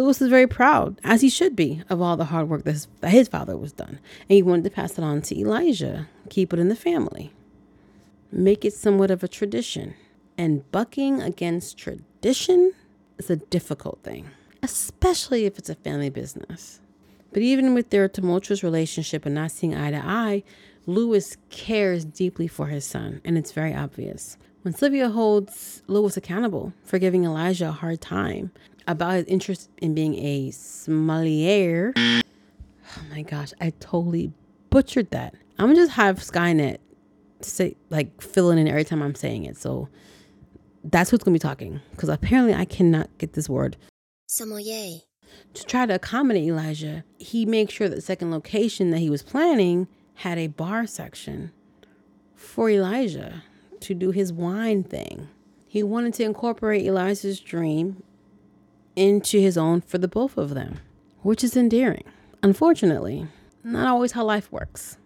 Lewis 0.00 0.22
is 0.22 0.30
very 0.30 0.46
proud, 0.46 0.98
as 1.04 1.20
he 1.20 1.28
should 1.28 1.54
be, 1.54 1.82
of 1.90 2.00
all 2.00 2.16
the 2.16 2.24
hard 2.24 2.48
work 2.48 2.64
that 2.64 2.72
his, 2.72 2.88
that 3.02 3.10
his 3.10 3.28
father 3.28 3.54
was 3.54 3.72
done. 3.72 3.98
And 4.22 4.30
he 4.30 4.42
wanted 4.42 4.64
to 4.64 4.70
pass 4.70 4.96
it 4.96 5.04
on 5.04 5.20
to 5.20 5.38
Elijah, 5.38 6.08
keep 6.30 6.54
it 6.54 6.58
in 6.58 6.70
the 6.70 6.74
family, 6.74 7.34
make 8.32 8.64
it 8.64 8.72
somewhat 8.72 9.10
of 9.10 9.22
a 9.22 9.28
tradition. 9.28 9.92
And 10.38 10.68
bucking 10.72 11.20
against 11.20 11.76
tradition 11.76 12.72
is 13.18 13.28
a 13.28 13.36
difficult 13.36 13.98
thing, 14.02 14.30
especially 14.62 15.44
if 15.44 15.58
it's 15.58 15.68
a 15.68 15.74
family 15.74 16.08
business. 16.08 16.80
But 17.30 17.42
even 17.42 17.74
with 17.74 17.90
their 17.90 18.08
tumultuous 18.08 18.64
relationship 18.64 19.26
and 19.26 19.34
not 19.34 19.50
seeing 19.50 19.74
eye 19.74 19.90
to 19.90 20.02
eye, 20.02 20.44
Lewis 20.86 21.36
cares 21.50 22.06
deeply 22.06 22.48
for 22.48 22.68
his 22.68 22.86
son, 22.86 23.20
and 23.22 23.36
it's 23.36 23.52
very 23.52 23.74
obvious. 23.74 24.38
When 24.62 24.74
Sylvia 24.74 25.10
holds 25.10 25.82
Lewis 25.86 26.16
accountable 26.16 26.72
for 26.84 26.98
giving 26.98 27.24
Elijah 27.24 27.68
a 27.68 27.72
hard 27.72 28.00
time 28.00 28.50
about 28.90 29.14
his 29.14 29.24
interest 29.26 29.70
in 29.78 29.94
being 29.94 30.14
a 30.18 30.50
sommelier, 30.50 31.92
oh 31.96 32.22
my 33.10 33.22
gosh, 33.22 33.52
I 33.60 33.70
totally 33.80 34.32
butchered 34.70 35.10
that. 35.10 35.34
I'm 35.58 35.66
gonna 35.66 35.76
just 35.76 35.92
have 35.92 36.18
Skynet 36.18 36.78
say 37.40 37.76
like 37.90 38.20
filling 38.20 38.58
in 38.58 38.68
every 38.68 38.84
time 38.84 39.02
I'm 39.02 39.14
saying 39.14 39.44
it. 39.44 39.56
So 39.56 39.88
that's 40.84 41.10
who's 41.10 41.20
gonna 41.20 41.34
be 41.34 41.38
talking 41.38 41.80
because 41.92 42.08
apparently 42.08 42.54
I 42.54 42.64
cannot 42.64 43.08
get 43.18 43.34
this 43.34 43.48
word. 43.48 43.76
Sommelier. 44.26 45.00
To 45.54 45.64
try 45.64 45.86
to 45.86 45.94
accommodate 45.94 46.44
Elijah, 46.44 47.04
he 47.18 47.46
makes 47.46 47.72
sure 47.72 47.88
that 47.88 47.94
the 47.94 48.00
second 48.00 48.30
location 48.30 48.90
that 48.90 48.98
he 48.98 49.10
was 49.10 49.22
planning 49.22 49.86
had 50.14 50.38
a 50.38 50.48
bar 50.48 50.86
section 50.86 51.52
for 52.34 52.68
Elijah 52.68 53.44
to 53.80 53.94
do 53.94 54.10
his 54.10 54.32
wine 54.32 54.82
thing. 54.82 55.28
He 55.66 55.82
wanted 55.82 56.14
to 56.14 56.24
incorporate 56.24 56.84
Elijah's 56.84 57.40
dream 57.40 58.02
into 58.96 59.40
his 59.40 59.56
own 59.56 59.80
for 59.80 59.98
the 59.98 60.08
both 60.08 60.36
of 60.36 60.54
them, 60.54 60.80
which 61.22 61.44
is 61.44 61.56
endearing. 61.56 62.04
Unfortunately, 62.42 63.26
not 63.62 63.86
always 63.86 64.12
how 64.12 64.24
life 64.24 64.50
works. 64.50 64.96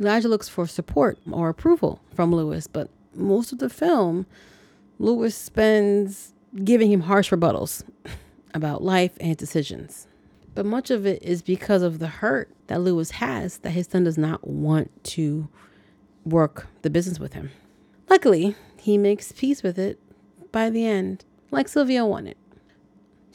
Elijah 0.00 0.28
looks 0.28 0.48
for 0.48 0.66
support 0.66 1.18
or 1.30 1.48
approval 1.48 2.00
from 2.14 2.34
Lewis, 2.34 2.66
but 2.66 2.90
most 3.14 3.52
of 3.52 3.58
the 3.58 3.70
film, 3.70 4.26
Lewis 4.98 5.36
spends 5.36 6.32
giving 6.64 6.90
him 6.90 7.02
harsh 7.02 7.30
rebuttals 7.30 7.84
about 8.54 8.82
life 8.82 9.12
and 9.20 9.36
decisions. 9.36 10.08
But 10.54 10.66
much 10.66 10.90
of 10.90 11.06
it 11.06 11.22
is 11.22 11.42
because 11.42 11.82
of 11.82 11.98
the 11.98 12.06
hurt 12.06 12.50
that 12.68 12.80
Lewis 12.80 13.12
has 13.12 13.58
that 13.58 13.70
his 13.70 13.86
son 13.86 14.04
does 14.04 14.18
not 14.18 14.46
want 14.46 14.90
to 15.04 15.48
work 16.24 16.68
the 16.82 16.90
business 16.90 17.18
with 17.18 17.34
him. 17.34 17.50
Luckily, 18.08 18.54
he 18.78 18.96
makes 18.98 19.32
peace 19.32 19.62
with 19.62 19.78
it 19.78 19.98
by 20.52 20.70
the 20.70 20.86
end, 20.86 21.24
like 21.50 21.68
Sylvia 21.68 22.04
wanted. 22.06 22.36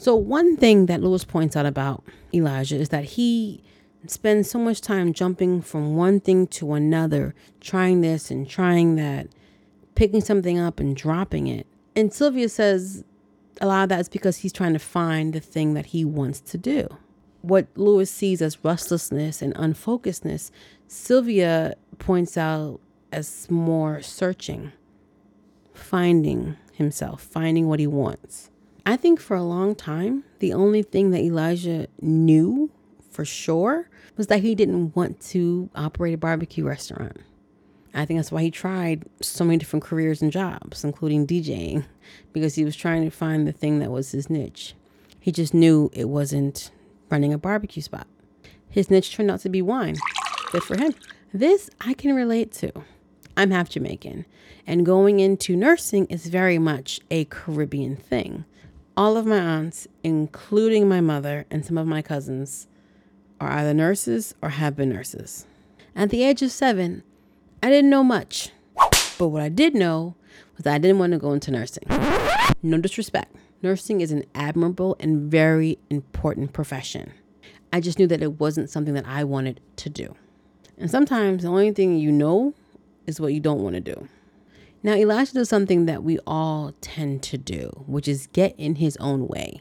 So, 0.00 0.14
one 0.16 0.56
thing 0.56 0.86
that 0.86 1.02
Lewis 1.02 1.24
points 1.24 1.56
out 1.56 1.66
about 1.66 2.02
Elijah 2.32 2.76
is 2.76 2.88
that 2.88 3.04
he 3.04 3.62
spends 4.06 4.50
so 4.50 4.58
much 4.58 4.80
time 4.80 5.12
jumping 5.12 5.60
from 5.60 5.94
one 5.94 6.20
thing 6.20 6.46
to 6.46 6.72
another, 6.72 7.34
trying 7.60 8.00
this 8.00 8.30
and 8.30 8.48
trying 8.48 8.96
that, 8.96 9.26
picking 9.96 10.22
something 10.22 10.58
up 10.58 10.80
and 10.80 10.96
dropping 10.96 11.48
it. 11.48 11.66
And 11.94 12.14
Sylvia 12.14 12.48
says 12.48 13.04
a 13.60 13.66
lot 13.66 13.82
of 13.82 13.88
that 13.90 14.00
is 14.00 14.08
because 14.08 14.38
he's 14.38 14.54
trying 14.54 14.72
to 14.72 14.78
find 14.78 15.34
the 15.34 15.40
thing 15.40 15.74
that 15.74 15.84
he 15.84 16.02
wants 16.02 16.40
to 16.40 16.56
do. 16.56 16.88
What 17.42 17.66
Lewis 17.74 18.10
sees 18.10 18.40
as 18.40 18.64
restlessness 18.64 19.42
and 19.42 19.54
unfocusedness, 19.54 20.50
Sylvia 20.88 21.74
points 21.98 22.38
out 22.38 22.80
as 23.12 23.50
more 23.50 24.00
searching, 24.00 24.72
finding 25.74 26.56
himself, 26.72 27.20
finding 27.20 27.68
what 27.68 27.80
he 27.80 27.86
wants. 27.86 28.50
I 28.86 28.96
think 28.96 29.20
for 29.20 29.36
a 29.36 29.42
long 29.42 29.74
time, 29.74 30.24
the 30.38 30.52
only 30.52 30.82
thing 30.82 31.10
that 31.10 31.20
Elijah 31.20 31.86
knew 32.00 32.70
for 33.10 33.24
sure 33.24 33.88
was 34.16 34.28
that 34.28 34.40
he 34.40 34.54
didn't 34.54 34.94
want 34.96 35.20
to 35.20 35.70
operate 35.74 36.14
a 36.14 36.18
barbecue 36.18 36.64
restaurant. 36.64 37.16
I 37.92 38.04
think 38.04 38.18
that's 38.18 38.30
why 38.30 38.42
he 38.42 38.50
tried 38.50 39.04
so 39.20 39.44
many 39.44 39.58
different 39.58 39.84
careers 39.84 40.22
and 40.22 40.30
jobs, 40.30 40.84
including 40.84 41.26
DJing, 41.26 41.84
because 42.32 42.54
he 42.54 42.64
was 42.64 42.76
trying 42.76 43.04
to 43.04 43.10
find 43.10 43.46
the 43.46 43.52
thing 43.52 43.80
that 43.80 43.90
was 43.90 44.12
his 44.12 44.30
niche. 44.30 44.74
He 45.18 45.32
just 45.32 45.52
knew 45.52 45.90
it 45.92 46.08
wasn't 46.08 46.70
running 47.10 47.32
a 47.32 47.38
barbecue 47.38 47.82
spot. 47.82 48.06
His 48.68 48.90
niche 48.90 49.12
turned 49.14 49.30
out 49.30 49.40
to 49.40 49.48
be 49.48 49.60
wine. 49.60 49.96
Good 50.52 50.62
for 50.62 50.78
him. 50.78 50.94
This 51.34 51.68
I 51.80 51.94
can 51.94 52.14
relate 52.14 52.52
to. 52.52 52.72
I'm 53.36 53.50
half 53.50 53.70
Jamaican, 53.70 54.26
and 54.66 54.86
going 54.86 55.18
into 55.20 55.56
nursing 55.56 56.06
is 56.06 56.26
very 56.26 56.58
much 56.58 57.00
a 57.10 57.24
Caribbean 57.26 57.96
thing. 57.96 58.44
All 59.00 59.16
of 59.16 59.24
my 59.24 59.38
aunts, 59.38 59.88
including 60.04 60.86
my 60.86 61.00
mother 61.00 61.46
and 61.50 61.64
some 61.64 61.78
of 61.78 61.86
my 61.86 62.02
cousins, 62.02 62.66
are 63.40 63.48
either 63.48 63.72
nurses 63.72 64.34
or 64.42 64.50
have 64.50 64.76
been 64.76 64.90
nurses. 64.90 65.46
At 65.96 66.10
the 66.10 66.22
age 66.22 66.42
of 66.42 66.52
seven, 66.52 67.02
I 67.62 67.70
didn't 67.70 67.88
know 67.88 68.04
much, 68.04 68.50
but 69.18 69.28
what 69.28 69.40
I 69.40 69.48
did 69.48 69.74
know 69.74 70.16
was 70.54 70.66
I 70.66 70.76
didn't 70.76 70.98
want 70.98 71.14
to 71.14 71.18
go 71.18 71.32
into 71.32 71.50
nursing. 71.50 71.84
No 72.62 72.76
disrespect. 72.76 73.34
Nursing 73.62 74.02
is 74.02 74.12
an 74.12 74.26
admirable 74.34 74.96
and 75.00 75.30
very 75.30 75.78
important 75.88 76.52
profession. 76.52 77.14
I 77.72 77.80
just 77.80 77.98
knew 77.98 78.06
that 78.06 78.20
it 78.20 78.38
wasn't 78.38 78.68
something 78.68 78.92
that 78.92 79.06
I 79.06 79.24
wanted 79.24 79.60
to 79.76 79.88
do. 79.88 80.14
And 80.76 80.90
sometimes 80.90 81.42
the 81.42 81.48
only 81.48 81.72
thing 81.72 81.96
you 81.96 82.12
know 82.12 82.52
is 83.06 83.18
what 83.18 83.32
you 83.32 83.40
don't 83.40 83.62
want 83.62 83.76
to 83.76 83.80
do. 83.80 84.08
Now, 84.82 84.94
Elijah 84.94 85.34
does 85.34 85.48
something 85.50 85.84
that 85.86 86.02
we 86.02 86.18
all 86.26 86.72
tend 86.80 87.22
to 87.24 87.36
do, 87.36 87.84
which 87.86 88.08
is 88.08 88.28
get 88.32 88.54
in 88.56 88.76
his 88.76 88.96
own 88.96 89.28
way. 89.28 89.60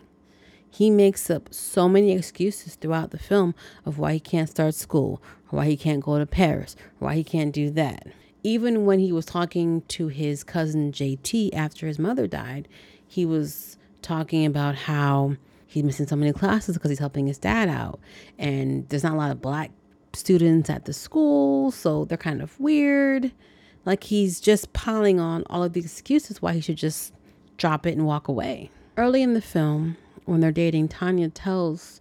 He 0.69 0.89
makes 0.89 1.29
up 1.29 1.53
so 1.53 1.89
many 1.89 2.13
excuses 2.13 2.75
throughout 2.75 3.11
the 3.11 3.17
film 3.17 3.53
of 3.85 3.97
why 3.97 4.13
he 4.13 4.19
can't 4.19 4.49
start 4.49 4.75
school, 4.75 5.21
why 5.49 5.65
he 5.65 5.75
can't 5.75 6.03
go 6.03 6.17
to 6.17 6.25
Paris, 6.25 6.75
why 6.99 7.15
he 7.15 7.23
can't 7.23 7.53
do 7.53 7.69
that. 7.71 8.07
Even 8.43 8.85
when 8.85 8.99
he 8.99 9.11
was 9.11 9.25
talking 9.25 9.81
to 9.89 10.07
his 10.07 10.43
cousin 10.45 10.93
JT 10.93 11.53
after 11.53 11.87
his 11.87 11.99
mother 11.99 12.25
died, 12.25 12.69
he 13.05 13.25
was 13.25 13.77
talking 14.01 14.45
about 14.45 14.75
how 14.75 15.35
he's 15.67 15.83
missing 15.83 16.07
so 16.07 16.15
many 16.15 16.31
classes 16.31 16.75
because 16.75 16.91
he's 16.91 16.99
helping 16.99 17.27
his 17.27 17.37
dad 17.37 17.67
out. 17.67 17.99
And 18.37 18.87
there's 18.87 19.03
not 19.03 19.13
a 19.13 19.17
lot 19.17 19.31
of 19.31 19.41
black 19.41 19.71
students 20.13 20.69
at 20.69 20.85
the 20.85 20.93
school, 20.93 21.71
so 21.71 22.05
they're 22.05 22.17
kind 22.17 22.41
of 22.41 22.57
weird. 22.57 23.33
Like 23.89 24.03
he's 24.03 24.39
just 24.39 24.71
piling 24.71 25.19
on 25.19 25.43
all 25.49 25.63
of 25.63 25.73
the 25.73 25.79
excuses 25.79 26.43
why 26.43 26.53
he 26.53 26.61
should 26.61 26.75
just 26.75 27.11
drop 27.57 27.87
it 27.87 27.97
and 27.97 28.05
walk 28.05 28.27
away. 28.27 28.69
Early 28.97 29.23
in 29.23 29.33
the 29.33 29.41
film, 29.41 29.97
when 30.25 30.41
they're 30.41 30.51
dating, 30.51 30.89
Tanya 30.89 31.27
tells 31.29 31.99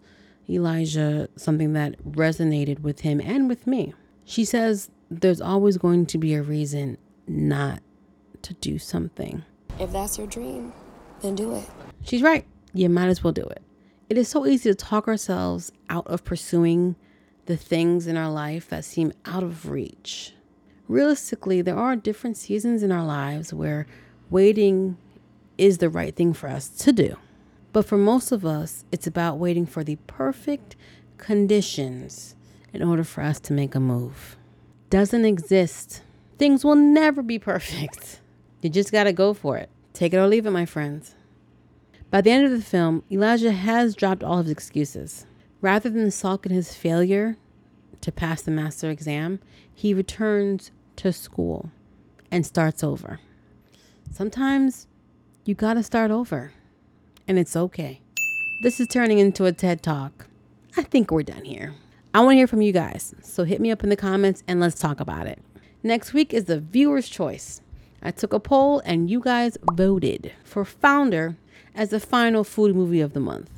Elijah 0.50 1.30
something 1.36 1.72
that 1.72 1.96
resonated 2.04 2.80
with 2.80 3.00
him 3.00 3.22
and 3.22 3.48
with 3.48 3.66
me. 3.66 3.94
She 4.26 4.44
says, 4.44 4.90
There's 5.10 5.40
always 5.40 5.78
going 5.78 6.04
to 6.04 6.18
be 6.18 6.34
a 6.34 6.42
reason 6.42 6.98
not 7.26 7.80
to 8.42 8.52
do 8.52 8.78
something. 8.78 9.42
If 9.80 9.90
that's 9.90 10.18
your 10.18 10.26
dream, 10.26 10.74
then 11.22 11.36
do 11.36 11.54
it. 11.54 11.64
She's 12.04 12.20
right. 12.20 12.44
You 12.74 12.90
might 12.90 13.08
as 13.08 13.24
well 13.24 13.32
do 13.32 13.44
it. 13.44 13.62
It 14.10 14.18
is 14.18 14.28
so 14.28 14.44
easy 14.46 14.68
to 14.68 14.74
talk 14.74 15.08
ourselves 15.08 15.72
out 15.88 16.06
of 16.06 16.22
pursuing 16.22 16.96
the 17.46 17.56
things 17.56 18.06
in 18.06 18.18
our 18.18 18.30
life 18.30 18.68
that 18.68 18.84
seem 18.84 19.14
out 19.24 19.42
of 19.42 19.70
reach. 19.70 20.34
Realistically, 20.88 21.60
there 21.60 21.76
are 21.76 21.96
different 21.96 22.38
seasons 22.38 22.82
in 22.82 22.90
our 22.90 23.04
lives 23.04 23.52
where 23.52 23.86
waiting 24.30 24.96
is 25.58 25.78
the 25.78 25.90
right 25.90 26.16
thing 26.16 26.32
for 26.32 26.48
us 26.48 26.68
to 26.68 26.92
do. 26.92 27.16
But 27.74 27.84
for 27.84 27.98
most 27.98 28.32
of 28.32 28.46
us, 28.46 28.86
it's 28.90 29.06
about 29.06 29.38
waiting 29.38 29.66
for 29.66 29.84
the 29.84 29.96
perfect 30.06 30.76
conditions 31.18 32.34
in 32.72 32.82
order 32.82 33.04
for 33.04 33.22
us 33.22 33.38
to 33.40 33.52
make 33.52 33.74
a 33.74 33.80
move. 33.80 34.38
Doesn't 34.88 35.26
exist. 35.26 36.02
Things 36.38 36.64
will 36.64 36.76
never 36.76 37.22
be 37.22 37.38
perfect. 37.38 38.20
You 38.60 38.70
just 38.70 38.90
got 38.90 39.04
to 39.04 39.12
go 39.12 39.34
for 39.34 39.56
it. 39.56 39.70
Take 39.92 40.12
it 40.12 40.16
or 40.16 40.26
leave 40.26 40.44
it, 40.44 40.50
my 40.50 40.66
friends. 40.66 41.14
By 42.10 42.22
the 42.22 42.32
end 42.32 42.44
of 42.44 42.50
the 42.50 42.60
film, 42.60 43.04
Elijah 43.08 43.52
has 43.52 43.94
dropped 43.94 44.24
all 44.24 44.42
his 44.42 44.50
excuses. 44.50 45.26
Rather 45.60 45.88
than 45.88 46.10
sulk 46.10 46.44
in 46.44 46.50
his 46.50 46.74
failure 46.74 47.36
to 48.00 48.10
pass 48.10 48.42
the 48.42 48.50
master 48.50 48.90
exam, 48.90 49.38
he 49.72 49.94
returns 49.94 50.72
to 50.98 51.12
school 51.12 51.70
and 52.30 52.44
starts 52.44 52.84
over. 52.84 53.20
Sometimes 54.12 54.86
you 55.44 55.54
gotta 55.54 55.82
start 55.82 56.10
over, 56.10 56.52
and 57.26 57.38
it's 57.38 57.56
okay. 57.56 58.00
This 58.62 58.80
is 58.80 58.88
turning 58.88 59.18
into 59.18 59.44
a 59.44 59.52
TED 59.52 59.82
Talk. 59.82 60.26
I 60.76 60.82
think 60.82 61.10
we're 61.10 61.22
done 61.22 61.44
here. 61.44 61.74
I 62.12 62.20
wanna 62.20 62.36
hear 62.36 62.46
from 62.46 62.62
you 62.62 62.72
guys, 62.72 63.14
so 63.22 63.44
hit 63.44 63.60
me 63.60 63.70
up 63.70 63.82
in 63.82 63.90
the 63.90 63.96
comments 63.96 64.42
and 64.46 64.60
let's 64.60 64.78
talk 64.78 65.00
about 65.00 65.26
it. 65.26 65.38
Next 65.82 66.12
week 66.12 66.34
is 66.34 66.44
the 66.44 66.60
viewer's 66.60 67.08
choice. 67.08 67.60
I 68.02 68.10
took 68.10 68.32
a 68.32 68.40
poll 68.40 68.80
and 68.84 69.10
you 69.10 69.20
guys 69.20 69.56
voted 69.72 70.32
for 70.44 70.64
Founder 70.64 71.36
as 71.74 71.90
the 71.90 72.00
final 72.00 72.44
food 72.44 72.74
movie 72.74 73.00
of 73.00 73.12
the 73.12 73.20
month. 73.20 73.50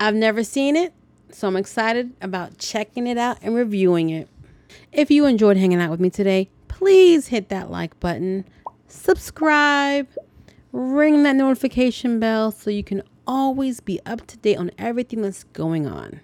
I've 0.00 0.14
never 0.14 0.42
seen 0.42 0.76
it, 0.76 0.92
so 1.30 1.48
I'm 1.48 1.56
excited 1.56 2.12
about 2.20 2.58
checking 2.58 3.06
it 3.06 3.18
out 3.18 3.38
and 3.42 3.54
reviewing 3.54 4.10
it. 4.10 4.28
If 4.92 5.10
you 5.10 5.26
enjoyed 5.26 5.56
hanging 5.56 5.80
out 5.80 5.90
with 5.90 6.00
me 6.00 6.10
today, 6.10 6.48
please 6.76 7.28
hit 7.28 7.48
that 7.48 7.70
like 7.70 7.98
button, 8.00 8.44
subscribe, 8.86 10.06
ring 10.72 11.22
that 11.22 11.34
notification 11.34 12.20
bell 12.20 12.50
so 12.50 12.68
you 12.68 12.84
can 12.84 13.02
always 13.26 13.80
be 13.80 13.98
up 14.04 14.26
to 14.26 14.36
date 14.36 14.58
on 14.58 14.70
everything 14.76 15.22
that's 15.22 15.44
going 15.44 15.86
on. 15.86 16.20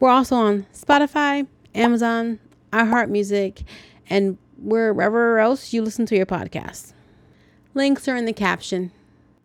We're 0.00 0.08
also 0.08 0.36
on 0.36 0.66
Spotify, 0.72 1.46
Amazon, 1.74 2.38
iHeartMusic, 2.72 3.64
and 4.08 4.38
wherever 4.56 5.38
else 5.38 5.74
you 5.74 5.82
listen 5.82 6.06
to 6.06 6.16
your 6.16 6.26
podcast. 6.26 6.94
Links 7.74 8.08
are 8.08 8.16
in 8.16 8.24
the 8.24 8.32
caption. 8.32 8.92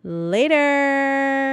Later. 0.02 1.47